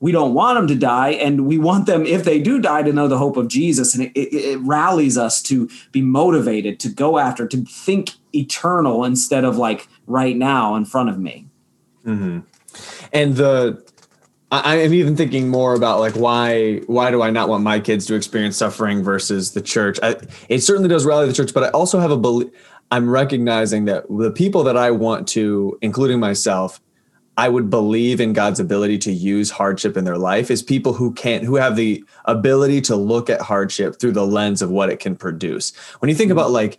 we 0.00 0.12
don't 0.12 0.34
want 0.34 0.58
them 0.58 0.66
to 0.66 0.74
die 0.74 1.10
and 1.10 1.46
we 1.46 1.58
want 1.58 1.86
them 1.86 2.04
if 2.04 2.24
they 2.24 2.40
do 2.40 2.60
die 2.60 2.82
to 2.82 2.92
know 2.92 3.08
the 3.08 3.18
hope 3.18 3.36
of 3.36 3.48
jesus 3.48 3.94
and 3.94 4.04
it, 4.04 4.12
it, 4.18 4.34
it 4.34 4.58
rallies 4.60 5.16
us 5.16 5.42
to 5.42 5.68
be 5.92 6.02
motivated 6.02 6.78
to 6.80 6.88
go 6.88 7.18
after 7.18 7.46
to 7.46 7.64
think 7.64 8.12
eternal 8.34 9.04
instead 9.04 9.44
of 9.44 9.56
like 9.56 9.88
right 10.06 10.36
now 10.36 10.74
in 10.74 10.84
front 10.84 11.08
of 11.08 11.18
me 11.18 11.46
mm-hmm. 12.04 12.40
and 13.12 13.36
the 13.36 13.82
I 14.52 14.76
am 14.76 14.94
even 14.94 15.16
thinking 15.16 15.48
more 15.48 15.74
about 15.74 15.98
like 15.98 16.14
why 16.14 16.78
why 16.86 17.10
do 17.10 17.20
I 17.20 17.30
not 17.30 17.48
want 17.48 17.64
my 17.64 17.80
kids 17.80 18.06
to 18.06 18.14
experience 18.14 18.56
suffering 18.56 19.02
versus 19.02 19.52
the 19.52 19.60
church? 19.60 19.98
I, 20.04 20.16
it 20.48 20.60
certainly 20.60 20.88
does 20.88 21.04
rally 21.04 21.26
the 21.26 21.32
church, 21.32 21.52
but 21.52 21.64
I 21.64 21.68
also 21.70 21.98
have 21.98 22.12
a 22.12 22.16
belief. 22.16 22.48
I'm 22.92 23.10
recognizing 23.10 23.86
that 23.86 24.04
the 24.08 24.30
people 24.30 24.62
that 24.64 24.76
I 24.76 24.92
want 24.92 25.26
to, 25.28 25.76
including 25.82 26.20
myself, 26.20 26.80
I 27.36 27.48
would 27.48 27.68
believe 27.68 28.20
in 28.20 28.32
God's 28.32 28.60
ability 28.60 28.98
to 28.98 29.12
use 29.12 29.50
hardship 29.50 29.96
in 29.96 30.04
their 30.04 30.16
life 30.16 30.50
is 30.50 30.62
people 30.62 30.94
who 30.94 31.12
can't, 31.12 31.44
who 31.44 31.56
have 31.56 31.76
the 31.76 32.02
ability 32.24 32.80
to 32.82 32.96
look 32.96 33.28
at 33.28 33.42
hardship 33.42 34.00
through 34.00 34.12
the 34.12 34.26
lens 34.26 34.62
of 34.62 34.70
what 34.70 34.88
it 34.88 35.00
can 35.00 35.16
produce. 35.16 35.74
When 35.98 36.08
you 36.08 36.14
think 36.14 36.30
mm-hmm. 36.30 36.38
about 36.38 36.50
like 36.50 36.78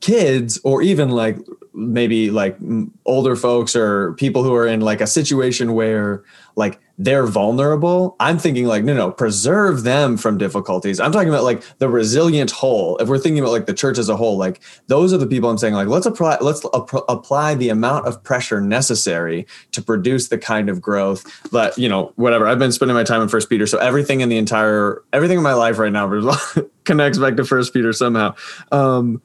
kids 0.00 0.58
or 0.64 0.80
even 0.80 1.10
like 1.10 1.38
maybe 1.74 2.30
like 2.30 2.56
older 3.04 3.36
folks 3.36 3.76
or 3.76 4.14
people 4.14 4.42
who 4.42 4.54
are 4.54 4.66
in 4.66 4.80
like 4.80 5.00
a 5.00 5.06
situation 5.06 5.74
where 5.74 6.24
like 6.56 6.80
they're 6.98 7.26
vulnerable 7.26 8.16
i'm 8.20 8.38
thinking 8.38 8.66
like 8.66 8.84
no 8.84 8.94
no 8.94 9.10
preserve 9.10 9.84
them 9.84 10.16
from 10.16 10.38
difficulties. 10.38 11.00
I'm 11.00 11.12
talking 11.12 11.28
about 11.28 11.44
like 11.44 11.62
the 11.78 11.88
resilient 11.88 12.50
whole. 12.50 12.96
If 12.98 13.08
we're 13.08 13.18
thinking 13.18 13.40
about 13.40 13.52
like 13.52 13.66
the 13.66 13.74
church 13.74 13.98
as 13.98 14.08
a 14.08 14.16
whole 14.16 14.36
like 14.36 14.60
those 14.86 15.12
are 15.12 15.18
the 15.18 15.26
people 15.26 15.48
i'm 15.48 15.58
saying 15.58 15.74
like 15.74 15.88
let's 15.88 16.06
apply 16.06 16.38
let's 16.40 16.64
ap- 16.74 17.04
apply 17.08 17.54
the 17.54 17.68
amount 17.68 18.06
of 18.06 18.22
pressure 18.22 18.60
necessary 18.60 19.46
to 19.72 19.82
produce 19.82 20.28
the 20.28 20.38
kind 20.38 20.68
of 20.68 20.80
growth 20.80 21.24
that 21.52 21.76
you 21.78 21.88
know 21.88 22.12
whatever. 22.16 22.46
I've 22.46 22.58
been 22.58 22.72
spending 22.72 22.94
my 22.94 23.04
time 23.04 23.22
in 23.22 23.28
first 23.28 23.48
peter 23.48 23.66
so 23.66 23.78
everything 23.78 24.20
in 24.20 24.28
the 24.28 24.36
entire 24.36 25.02
everything 25.12 25.38
in 25.38 25.44
my 25.44 25.54
life 25.54 25.78
right 25.78 25.92
now 25.92 26.08
connects 26.84 27.18
back 27.18 27.36
to 27.36 27.44
first 27.44 27.72
peter 27.72 27.92
somehow. 27.92 28.34
Um 28.72 29.22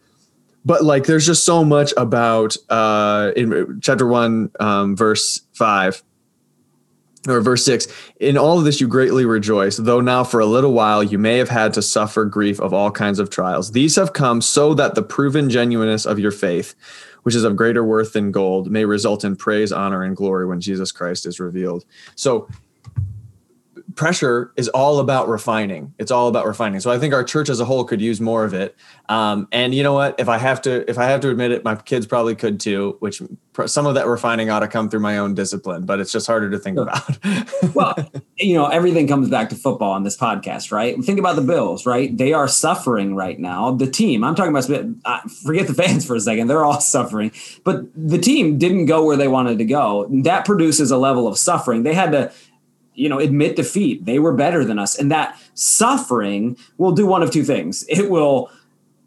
but 0.66 0.84
like 0.84 1.06
there's 1.06 1.26
just 1.26 1.46
so 1.46 1.64
much 1.64 1.94
about 1.98 2.56
uh 2.70 3.32
in 3.36 3.80
chapter 3.82 4.08
1 4.08 4.52
um 4.60 4.96
verse 4.96 5.42
5 5.54 6.04
or 7.28 7.40
verse 7.42 7.64
6 7.66 7.88
in 8.20 8.38
all 8.38 8.60
of 8.60 8.66
this 8.66 8.82
you 8.82 8.88
greatly 8.88 9.26
rejoice 9.26 9.78
though 9.78 10.02
now 10.02 10.24
for 10.24 10.40
a 10.40 10.46
little 10.46 10.74
while 10.74 11.02
you 11.02 11.18
may 11.18 11.38
have 11.38 11.50
had 11.50 11.74
to 11.74 11.82
suffer 11.82 12.26
grief 12.26 12.60
of 12.60 12.74
all 12.74 12.92
kinds 12.92 13.20
of 13.20 13.30
trials. 13.30 13.72
These 13.72 13.96
have 13.96 14.14
come 14.14 14.42
so 14.42 14.74
that 14.74 14.96
the 14.96 15.04
proven 15.04 15.50
genuineness 15.50 16.06
of 16.06 16.20
your 16.20 16.32
faith 16.32 16.76
which 17.24 17.36
is 17.36 17.46
of 17.46 17.56
greater 17.56 17.84
worth 17.84 18.14
than 18.14 18.32
gold 18.32 18.70
may 18.70 18.84
result 18.84 19.24
in 19.24 19.36
praise 19.36 19.72
honor 19.72 20.04
and 20.04 20.16
glory 20.16 20.46
when 20.46 20.60
jesus 20.60 20.92
christ 20.92 21.26
is 21.26 21.40
revealed. 21.40 21.86
So 22.16 22.48
pressure 23.96 24.52
is 24.56 24.70
all 24.70 25.00
about 25.00 25.28
refining. 25.28 25.94
It's 26.00 26.12
all 26.12 26.28
about 26.28 26.46
refining. 26.46 26.80
So 26.80 26.92
I 26.92 27.00
think 27.00 27.14
our 27.14 27.24
church 27.24 27.50
as 27.50 27.60
a 27.60 27.66
whole 27.66 27.84
could 27.84 28.02
use 28.02 28.20
more 28.22 28.44
of 28.44 28.54
it. 28.54 28.76
Um, 29.10 29.48
and 29.52 29.74
you 29.74 29.84
know 29.84 29.94
what? 29.94 30.16
If 30.20 30.30
I 30.30 30.38
have 30.38 30.62
to, 30.64 30.90
if 30.90 30.98
I 30.98 31.06
have 31.06 31.22
to 31.22 31.30
admit 31.30 31.52
it, 31.52 31.64
my 31.64 31.76
kids 31.76 32.06
probably 32.06 32.36
could 32.36 32.60
too. 32.60 32.98
Which 33.00 33.22
some 33.66 33.86
of 33.86 33.96
that 33.96 34.08
refining 34.08 34.50
ought 34.50 34.62
to 34.62 34.68
come 34.68 34.90
through 34.90 35.02
my 35.02 35.18
own 35.18 35.34
discipline, 35.34 35.86
but 35.86 36.00
it's 36.00 36.12
just 36.12 36.28
harder 36.28 36.50
to 36.50 36.58
think 36.58 36.80
about. 36.80 37.18
well, 37.76 37.96
you 38.38 38.56
know, 38.56 38.66
everything 38.68 39.08
comes 39.08 39.30
back 39.30 39.50
to 39.50 39.56
football 39.56 39.92
on 39.92 40.04
this 40.04 40.18
podcast, 40.18 40.72
right? 40.72 40.98
Think 41.04 41.20
about 41.20 41.36
the 41.36 41.42
Bills, 41.42 41.86
right? 41.86 42.16
They 42.16 42.34
are 42.34 42.48
suffering 42.48 43.16
right 43.16 43.40
now. 43.40 43.72
The 43.72 43.90
team, 43.90 44.24
I'm 44.24 44.36
talking 44.36 44.52
about, 44.52 45.30
forget 45.30 45.68
the 45.68 45.74
fans 45.74 46.06
for 46.08 46.16
a 46.16 46.20
second. 46.20 46.48
They're 46.48 46.66
all 46.66 46.82
suffering, 46.82 47.32
but 47.64 47.86
the 47.96 48.18
team 48.18 48.58
didn't 48.58 48.86
go 48.86 49.06
where 49.06 49.18
they 49.18 49.28
wanted 49.28 49.58
to 49.60 49.66
go. 49.66 50.08
That 50.24 50.46
produces 50.46 50.92
a 50.92 50.98
level 50.98 51.28
of 51.28 51.38
suffering. 51.38 51.84
They 51.84 51.94
had 51.94 52.12
to 52.14 52.32
you 52.96 53.10
know 53.10 53.20
admit 53.20 53.56
defeat. 53.56 54.06
They 54.06 54.20
were 54.20 54.34
better 54.34 54.64
than 54.64 54.80
us. 54.80 54.98
And 54.98 55.12
that 55.12 55.40
suffering 55.54 56.58
will 56.78 56.92
do 56.92 57.06
one 57.06 57.24
of 57.24 57.32
two 57.32 57.44
things. 57.44 57.86
It 57.94 58.10
will 58.10 58.52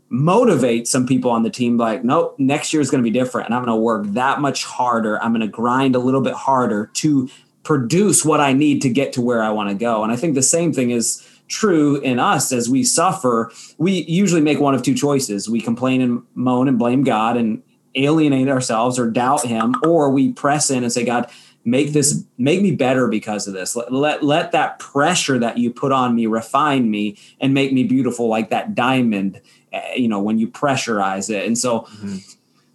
motivate 0.08 0.86
some 0.86 1.06
people 1.06 1.30
on 1.32 1.42
the 1.42 1.50
team 1.50 1.76
like 1.76 2.04
nope 2.04 2.36
next 2.38 2.72
year 2.72 2.80
is 2.80 2.90
going 2.90 3.02
to 3.02 3.10
be 3.10 3.10
different 3.10 3.46
and 3.46 3.54
i'm 3.54 3.64
going 3.64 3.76
to 3.76 3.82
work 3.82 4.06
that 4.14 4.40
much 4.40 4.64
harder. 4.64 5.20
I'm 5.20 5.32
going 5.32 5.40
to 5.40 5.48
grind 5.48 5.96
a 5.96 5.98
little 5.98 6.20
bit 6.20 6.34
harder 6.34 6.90
to 6.94 7.28
produce 7.64 8.24
what 8.24 8.40
i 8.40 8.52
need 8.52 8.82
to 8.82 8.88
get 8.88 9.12
to 9.14 9.20
where 9.20 9.42
i 9.42 9.50
want 9.50 9.68
to 9.70 9.74
go. 9.74 10.04
And 10.04 10.12
i 10.12 10.16
think 10.16 10.36
the 10.36 10.42
same 10.42 10.72
thing 10.72 10.90
is 10.90 11.26
true 11.48 11.96
in 12.00 12.20
us. 12.20 12.52
As 12.52 12.70
we 12.70 12.84
suffer 12.84 13.50
we 13.78 14.04
usually 14.04 14.40
make 14.40 14.60
one 14.60 14.74
of 14.74 14.82
two 14.82 14.94
choices. 14.94 15.48
We 15.48 15.60
complain 15.60 16.00
and 16.00 16.22
moan 16.34 16.68
and 16.68 16.78
blame 16.78 17.02
god 17.02 17.36
and 17.36 17.62
alienate 17.96 18.48
ourselves 18.48 18.98
or 18.98 19.10
doubt 19.10 19.44
him 19.44 19.74
or 19.82 20.10
we 20.10 20.32
press 20.32 20.70
in 20.70 20.84
and 20.84 20.92
say 20.92 21.04
god 21.04 21.28
make 21.66 21.92
this 21.92 22.24
make 22.38 22.62
me 22.62 22.70
better 22.70 23.08
because 23.08 23.46
of 23.46 23.52
this. 23.52 23.76
Let, 23.76 23.92
let 23.92 24.22
let 24.22 24.52
that 24.52 24.78
pressure 24.78 25.38
that 25.40 25.58
you 25.58 25.72
put 25.72 25.92
on 25.92 26.14
me 26.14 26.26
refine 26.26 26.90
me 26.90 27.18
and 27.40 27.52
make 27.52 27.72
me 27.72 27.84
beautiful 27.84 28.28
like 28.28 28.50
that 28.50 28.74
diamond 28.74 29.40
eh, 29.72 29.94
you 29.96 30.08
know 30.08 30.20
when 30.20 30.38
you 30.38 30.48
pressurize 30.48 31.28
it. 31.28 31.44
And 31.44 31.58
so 31.58 31.80
mm-hmm. 31.80 32.18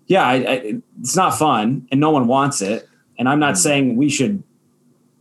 yeah 0.08 0.28
I, 0.28 0.34
I, 0.34 0.82
it's 1.00 1.16
not 1.16 1.32
fun 1.40 1.88
and 1.90 2.00
no 2.00 2.12
one 2.12 2.28
wants 2.28 2.62
it. 2.62 2.88
And 3.18 3.30
i'm 3.30 3.40
not 3.40 3.54
mm-hmm. 3.54 3.62
saying 3.62 3.96
we 3.96 4.10
should 4.10 4.44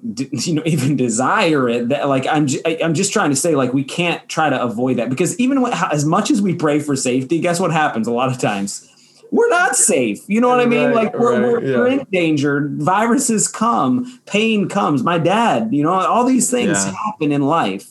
you 0.16 0.54
know 0.54 0.62
even 0.66 0.96
desire 0.96 1.68
it. 1.68 1.90
That 1.90 2.08
like 2.08 2.26
i'm 2.26 2.48
i'm 2.82 2.94
just 2.94 3.12
trying 3.12 3.30
to 3.30 3.36
say 3.36 3.54
like 3.54 3.72
we 3.72 3.84
can't 3.84 4.28
try 4.28 4.50
to 4.50 4.60
avoid 4.60 4.96
that 4.96 5.10
because 5.10 5.38
even 5.38 5.60
when, 5.60 5.72
as 5.72 6.04
much 6.04 6.30
as 6.30 6.42
we 6.42 6.54
pray 6.54 6.80
for 6.80 6.96
safety 6.96 7.38
guess 7.38 7.60
what 7.60 7.70
happens 7.70 8.08
a 8.08 8.12
lot 8.12 8.30
of 8.30 8.38
times 8.38 8.89
we're 9.30 9.48
not 9.48 9.76
safe. 9.76 10.18
You 10.26 10.40
know 10.40 10.48
what 10.48 10.60
I 10.60 10.66
mean? 10.66 10.86
Right, 10.86 10.94
like 10.94 11.14
we're, 11.14 11.32
right, 11.32 11.42
we're, 11.42 11.64
yeah. 11.64 11.76
we're, 11.76 11.86
in 11.88 12.06
danger. 12.12 12.68
Viruses 12.72 13.48
come, 13.48 14.20
pain 14.26 14.68
comes. 14.68 15.02
My 15.02 15.18
dad, 15.18 15.68
you 15.72 15.82
know, 15.82 15.92
all 15.92 16.24
these 16.24 16.50
things 16.50 16.84
yeah. 16.84 16.92
happen 17.04 17.32
in 17.32 17.42
life. 17.42 17.88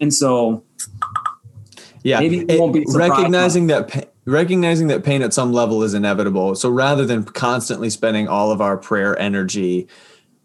And 0.00 0.12
so 0.12 0.64
Yeah, 2.02 2.20
Maybe 2.20 2.46
you 2.48 2.60
won't 2.60 2.72
be 2.72 2.84
recognizing 2.88 3.66
that 3.66 3.88
pa- 3.88 4.08
recognizing 4.24 4.88
that 4.88 5.04
pain 5.04 5.22
at 5.22 5.34
some 5.34 5.52
level 5.52 5.82
is 5.82 5.92
inevitable. 5.92 6.54
So 6.54 6.70
rather 6.70 7.04
than 7.04 7.24
constantly 7.24 7.90
spending 7.90 8.28
all 8.28 8.50
of 8.50 8.60
our 8.60 8.76
prayer 8.76 9.18
energy 9.18 9.88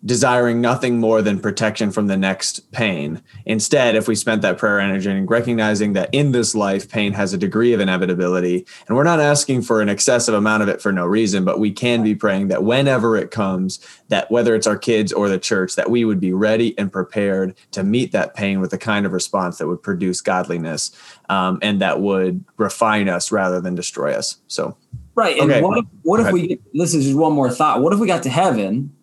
desiring 0.05 0.61
nothing 0.61 0.99
more 0.99 1.21
than 1.21 1.39
protection 1.39 1.91
from 1.91 2.07
the 2.07 2.17
next 2.17 2.71
pain. 2.71 3.21
Instead, 3.45 3.95
if 3.95 4.07
we 4.07 4.13
spent 4.15 4.41
that 4.43 4.57
prayer 4.57 4.79
energy 4.79 5.09
and 5.09 5.29
recognizing 5.29 5.93
that 5.93 6.09
in 6.11 6.31
this 6.31 6.53
life, 6.53 6.89
pain 6.89 7.13
has 7.13 7.33
a 7.33 7.37
degree 7.37 7.73
of 7.73 7.79
inevitability, 7.79 8.65
and 8.87 8.95
we're 8.95 9.03
not 9.03 9.19
asking 9.19 9.63
for 9.63 9.81
an 9.81 9.89
excessive 9.89 10.35
amount 10.35 10.61
of 10.61 10.69
it 10.69 10.81
for 10.81 10.91
no 10.91 11.05
reason, 11.05 11.43
but 11.43 11.59
we 11.59 11.71
can 11.71 12.03
be 12.03 12.13
praying 12.13 12.49
that 12.49 12.63
whenever 12.63 13.17
it 13.17 13.31
comes, 13.31 13.79
that 14.09 14.29
whether 14.29 14.53
it's 14.53 14.67
our 14.67 14.77
kids 14.77 15.11
or 15.11 15.27
the 15.27 15.39
church, 15.39 15.75
that 15.75 15.89
we 15.89 16.05
would 16.05 16.19
be 16.19 16.33
ready 16.33 16.77
and 16.77 16.91
prepared 16.91 17.55
to 17.71 17.83
meet 17.83 18.11
that 18.11 18.35
pain 18.35 18.59
with 18.59 18.69
the 18.71 18.77
kind 18.77 19.05
of 19.05 19.11
response 19.11 19.57
that 19.57 19.67
would 19.67 19.81
produce 19.81 20.21
godliness 20.21 20.91
um, 21.29 21.57
and 21.61 21.81
that 21.81 22.01
would 22.01 22.43
refine 22.57 23.09
us 23.09 23.31
rather 23.31 23.59
than 23.59 23.73
destroy 23.73 24.13
us. 24.13 24.37
So, 24.47 24.77
Right. 25.15 25.39
And 25.39 25.49
Okay. 25.49 25.61
what 25.61 25.77
if, 25.77 25.85
what 26.01 26.19
if 26.19 26.31
we, 26.33 26.59
this 26.73 26.93
is 26.93 27.05
just 27.05 27.17
one 27.17 27.31
more 27.31 27.49
thought. 27.49 27.81
What 27.81 27.93
if 27.93 27.99
we 27.99 28.07
got 28.07 28.21
to 28.23 28.29
heaven 28.29 28.94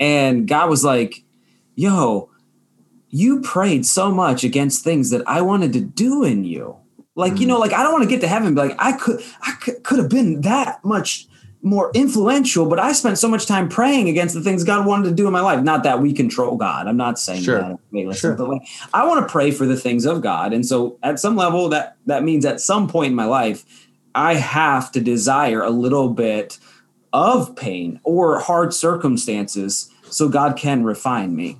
and 0.00 0.46
God 0.46 0.68
was 0.70 0.84
like, 0.84 1.24
yo, 1.74 2.30
you 3.08 3.40
prayed 3.40 3.86
so 3.86 4.10
much 4.10 4.44
against 4.44 4.84
things 4.84 5.10
that 5.10 5.26
I 5.26 5.40
wanted 5.42 5.72
to 5.74 5.80
do 5.80 6.24
in 6.24 6.44
you. 6.44 6.76
Like, 7.14 7.40
you 7.40 7.46
know, 7.46 7.56
mm. 7.56 7.60
like 7.60 7.72
I 7.72 7.82
don't 7.82 7.92
want 7.92 8.04
to 8.04 8.10
get 8.10 8.20
to 8.20 8.28
heaven, 8.28 8.54
be 8.54 8.60
like, 8.60 8.76
I 8.78 8.92
could, 8.92 9.22
I 9.42 9.52
could, 9.52 9.82
could 9.82 9.98
have 9.98 10.10
been 10.10 10.42
that 10.42 10.84
much 10.84 11.26
more 11.62 11.90
influential, 11.94 12.66
but 12.66 12.78
I 12.78 12.92
spent 12.92 13.18
so 13.18 13.28
much 13.28 13.46
time 13.46 13.68
praying 13.68 14.08
against 14.08 14.34
the 14.34 14.40
things 14.40 14.62
God 14.62 14.86
wanted 14.86 15.08
to 15.08 15.14
do 15.14 15.26
in 15.26 15.32
my 15.32 15.40
life. 15.40 15.62
Not 15.62 15.82
that 15.82 16.00
we 16.00 16.12
control 16.12 16.56
God. 16.56 16.86
I'm 16.86 16.96
not 16.96 17.18
saying 17.18 17.42
Sure. 17.42 17.60
that. 17.60 17.78
Listen, 17.90 18.14
Sure. 18.14 18.34
but 18.34 18.48
like 18.48 18.62
I 18.94 19.04
want 19.06 19.26
to 19.26 19.32
pray 19.32 19.50
for 19.50 19.66
the 19.66 19.76
things 19.76 20.04
of 20.04 20.20
God. 20.20 20.52
And 20.52 20.64
so 20.64 20.98
at 21.02 21.18
some 21.18 21.34
level 21.36 21.68
that 21.70 21.96
that 22.06 22.22
means 22.22 22.44
at 22.44 22.60
some 22.60 22.86
point 22.86 23.10
in 23.10 23.14
my 23.16 23.24
life, 23.24 23.64
I 24.14 24.34
have 24.34 24.92
to 24.92 25.00
desire 25.00 25.62
a 25.62 25.70
little 25.70 26.10
bit 26.10 26.58
of 27.12 27.54
pain 27.56 28.00
or 28.04 28.40
hard 28.40 28.74
circumstances 28.74 29.90
so 30.10 30.28
God 30.28 30.56
can 30.56 30.84
refine 30.84 31.34
me. 31.34 31.58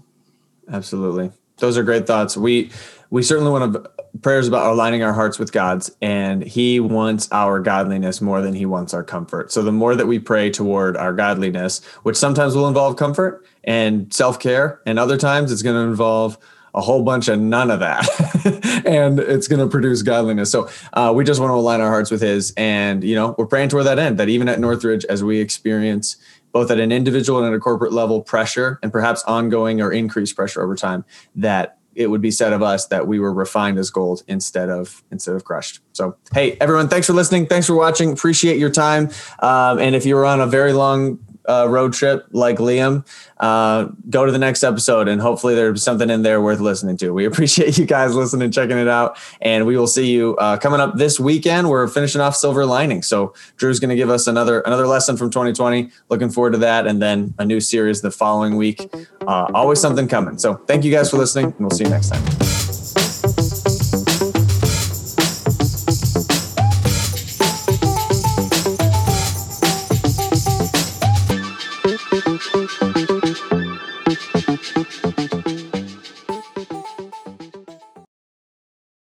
Absolutely. 0.71 1.33
Those 1.59 1.79
are 1.79 1.83
great 1.83 2.07
thoughts. 2.07 2.37
We 2.37 2.71
we 3.11 3.23
certainly 3.23 3.51
want 3.51 3.73
to 3.73 3.91
prayers 4.23 4.49
about 4.49 4.73
aligning 4.73 5.03
our 5.03 5.13
hearts 5.13 5.39
with 5.39 5.53
God's 5.53 5.95
and 6.01 6.43
he 6.43 6.81
wants 6.81 7.29
our 7.33 7.61
godliness 7.61 8.21
more 8.21 8.41
than 8.41 8.55
he 8.55 8.67
wants 8.67 8.95
our 8.95 9.05
comfort. 9.05 9.53
So 9.53 9.63
the 9.63 9.73
more 9.73 9.95
that 9.95 10.07
we 10.07 10.19
pray 10.19 10.51
toward 10.51 10.97
our 10.97 11.13
godliness, 11.13 11.85
which 12.03 12.17
sometimes 12.17 12.57
will 12.57 12.67
involve 12.67 12.97
comfort 12.97 13.45
and 13.65 14.13
self-care 14.13 14.81
and 14.87 14.99
other 14.99 15.17
times 15.17 15.53
it's 15.53 15.63
going 15.63 15.77
to 15.77 15.89
involve 15.89 16.39
a 16.77 16.81
whole 16.83 17.03
bunch 17.03 17.27
of 17.29 17.41
none 17.41 17.71
of 17.71 17.81
that. 17.81 18.07
And 18.87 19.19
it's 19.19 19.49
going 19.49 19.59
to 19.59 19.67
produce 19.67 20.03
godliness. 20.03 20.53
So 20.53 20.69
uh, 20.93 21.13
we 21.15 21.25
just 21.25 21.41
want 21.41 21.51
to 21.51 21.55
align 21.55 21.81
our 21.81 21.89
hearts 21.89 22.11
with 22.13 22.21
his 22.21 22.53
and 22.57 23.03
you 23.03 23.17
know 23.17 23.35
we're 23.37 23.47
praying 23.47 23.71
toward 23.71 23.87
that 23.87 23.99
end 23.99 24.19
that 24.19 24.29
even 24.29 24.49
at 24.49 24.61
northridge 24.61 25.05
as 25.07 25.25
we 25.25 25.41
experience 25.41 26.17
both 26.53 26.71
at 26.71 26.79
an 26.79 26.93
individual 26.93 27.41
and 27.41 27.49
at 27.49 27.55
a 27.55 27.59
corporate 27.59 27.93
level 27.93 28.23
pressure 28.23 28.79
and 28.83 28.93
perhaps 28.93 29.25
ongoing 29.25 29.81
or 29.81 29.93
increased 29.93 30.37
pressure 30.37 30.63
over 30.63 30.77
time 30.77 31.05
that 31.35 31.79
it 31.95 32.09
would 32.09 32.21
be 32.21 32.31
said 32.31 32.53
of 32.53 32.63
us 32.63 32.87
that 32.87 33.09
we 33.09 33.19
were 33.19 33.33
refined 33.33 33.79
as 33.79 33.91
gold 33.91 34.23
instead 34.29 34.69
of 34.69 35.03
instead 35.11 35.35
of 35.35 35.45
crushed. 35.45 35.81
So 35.93 36.17
hey 36.33 36.57
everyone 36.61 36.89
thanks 36.89 37.09
for 37.09 37.13
listening. 37.13 37.47
Thanks 37.47 37.67
for 37.67 37.75
watching. 37.75 38.13
Appreciate 38.13 38.59
your 38.59 38.71
time. 38.71 39.11
Um, 39.41 39.81
and 39.81 39.97
if 39.97 40.07
you 40.07 40.15
were 40.15 40.27
on 40.27 40.41
a 40.41 40.47
very 40.47 40.73
long 40.73 41.19
uh, 41.49 41.67
road 41.69 41.93
trip 41.93 42.27
like 42.33 42.59
Liam, 42.59 43.07
uh, 43.39 43.89
go 44.11 44.25
to 44.25 44.33
the 44.33 44.39
next 44.39 44.63
episode 44.63 45.09
and 45.09 45.21
hopefully 45.21 45.55
there's 45.55 45.83
something 45.83 46.11
in 46.11 46.23
there 46.23 46.41
worth 46.41 46.61
listening 46.61 46.97
to. 46.99 47.11
We 47.11 47.25
appreciate 47.27 47.79
you 47.79 47.87
guys 47.87 48.15
listening, 48.15 48.51
checking 48.51 48.79
it 48.79 48.89
out, 48.89 49.19
and 49.41 49.67
we 49.67 49.77
will 49.77 49.87
see 49.87 50.11
you 50.11 50.37
uh, 50.37 50.57
coming 50.59 50.81
up 50.81 50.97
this 50.97 51.19
weekend. 51.21 51.69
We're 51.69 51.89
finishing 51.89 52.21
off 52.21 52.37
Silver 52.37 52.67
Lining, 52.67 53.03
so 53.03 53.35
Drew's 53.57 53.81
going 53.81 53.91
to 53.91 53.97
give 53.97 54.11
us 54.11 54.27
another 54.27 54.61
another 54.61 54.87
lesson 54.87 55.17
from 55.17 55.31
2020. 55.31 55.91
Looking 56.09 56.31
forward 56.31 56.53
to 56.53 56.59
that, 56.59 56.87
and 56.87 57.01
then 57.01 57.35
a 57.39 57.45
new 57.45 57.61
series 57.61 58.03
the 58.03 58.11
following 58.11 58.57
week. 58.57 58.89
Uh, 59.27 59.51
always 59.55 59.81
something 59.81 60.09
coming. 60.09 60.39
So 60.39 60.55
thank 60.55 60.85
you 60.85 60.93
guys 60.93 61.11
for 61.11 61.17
listening, 61.19 61.47
and 61.47 61.61
we'll 61.61 61.71
see 61.71 61.85
you 61.85 61.91
next 61.91 62.11
time. 62.11 62.66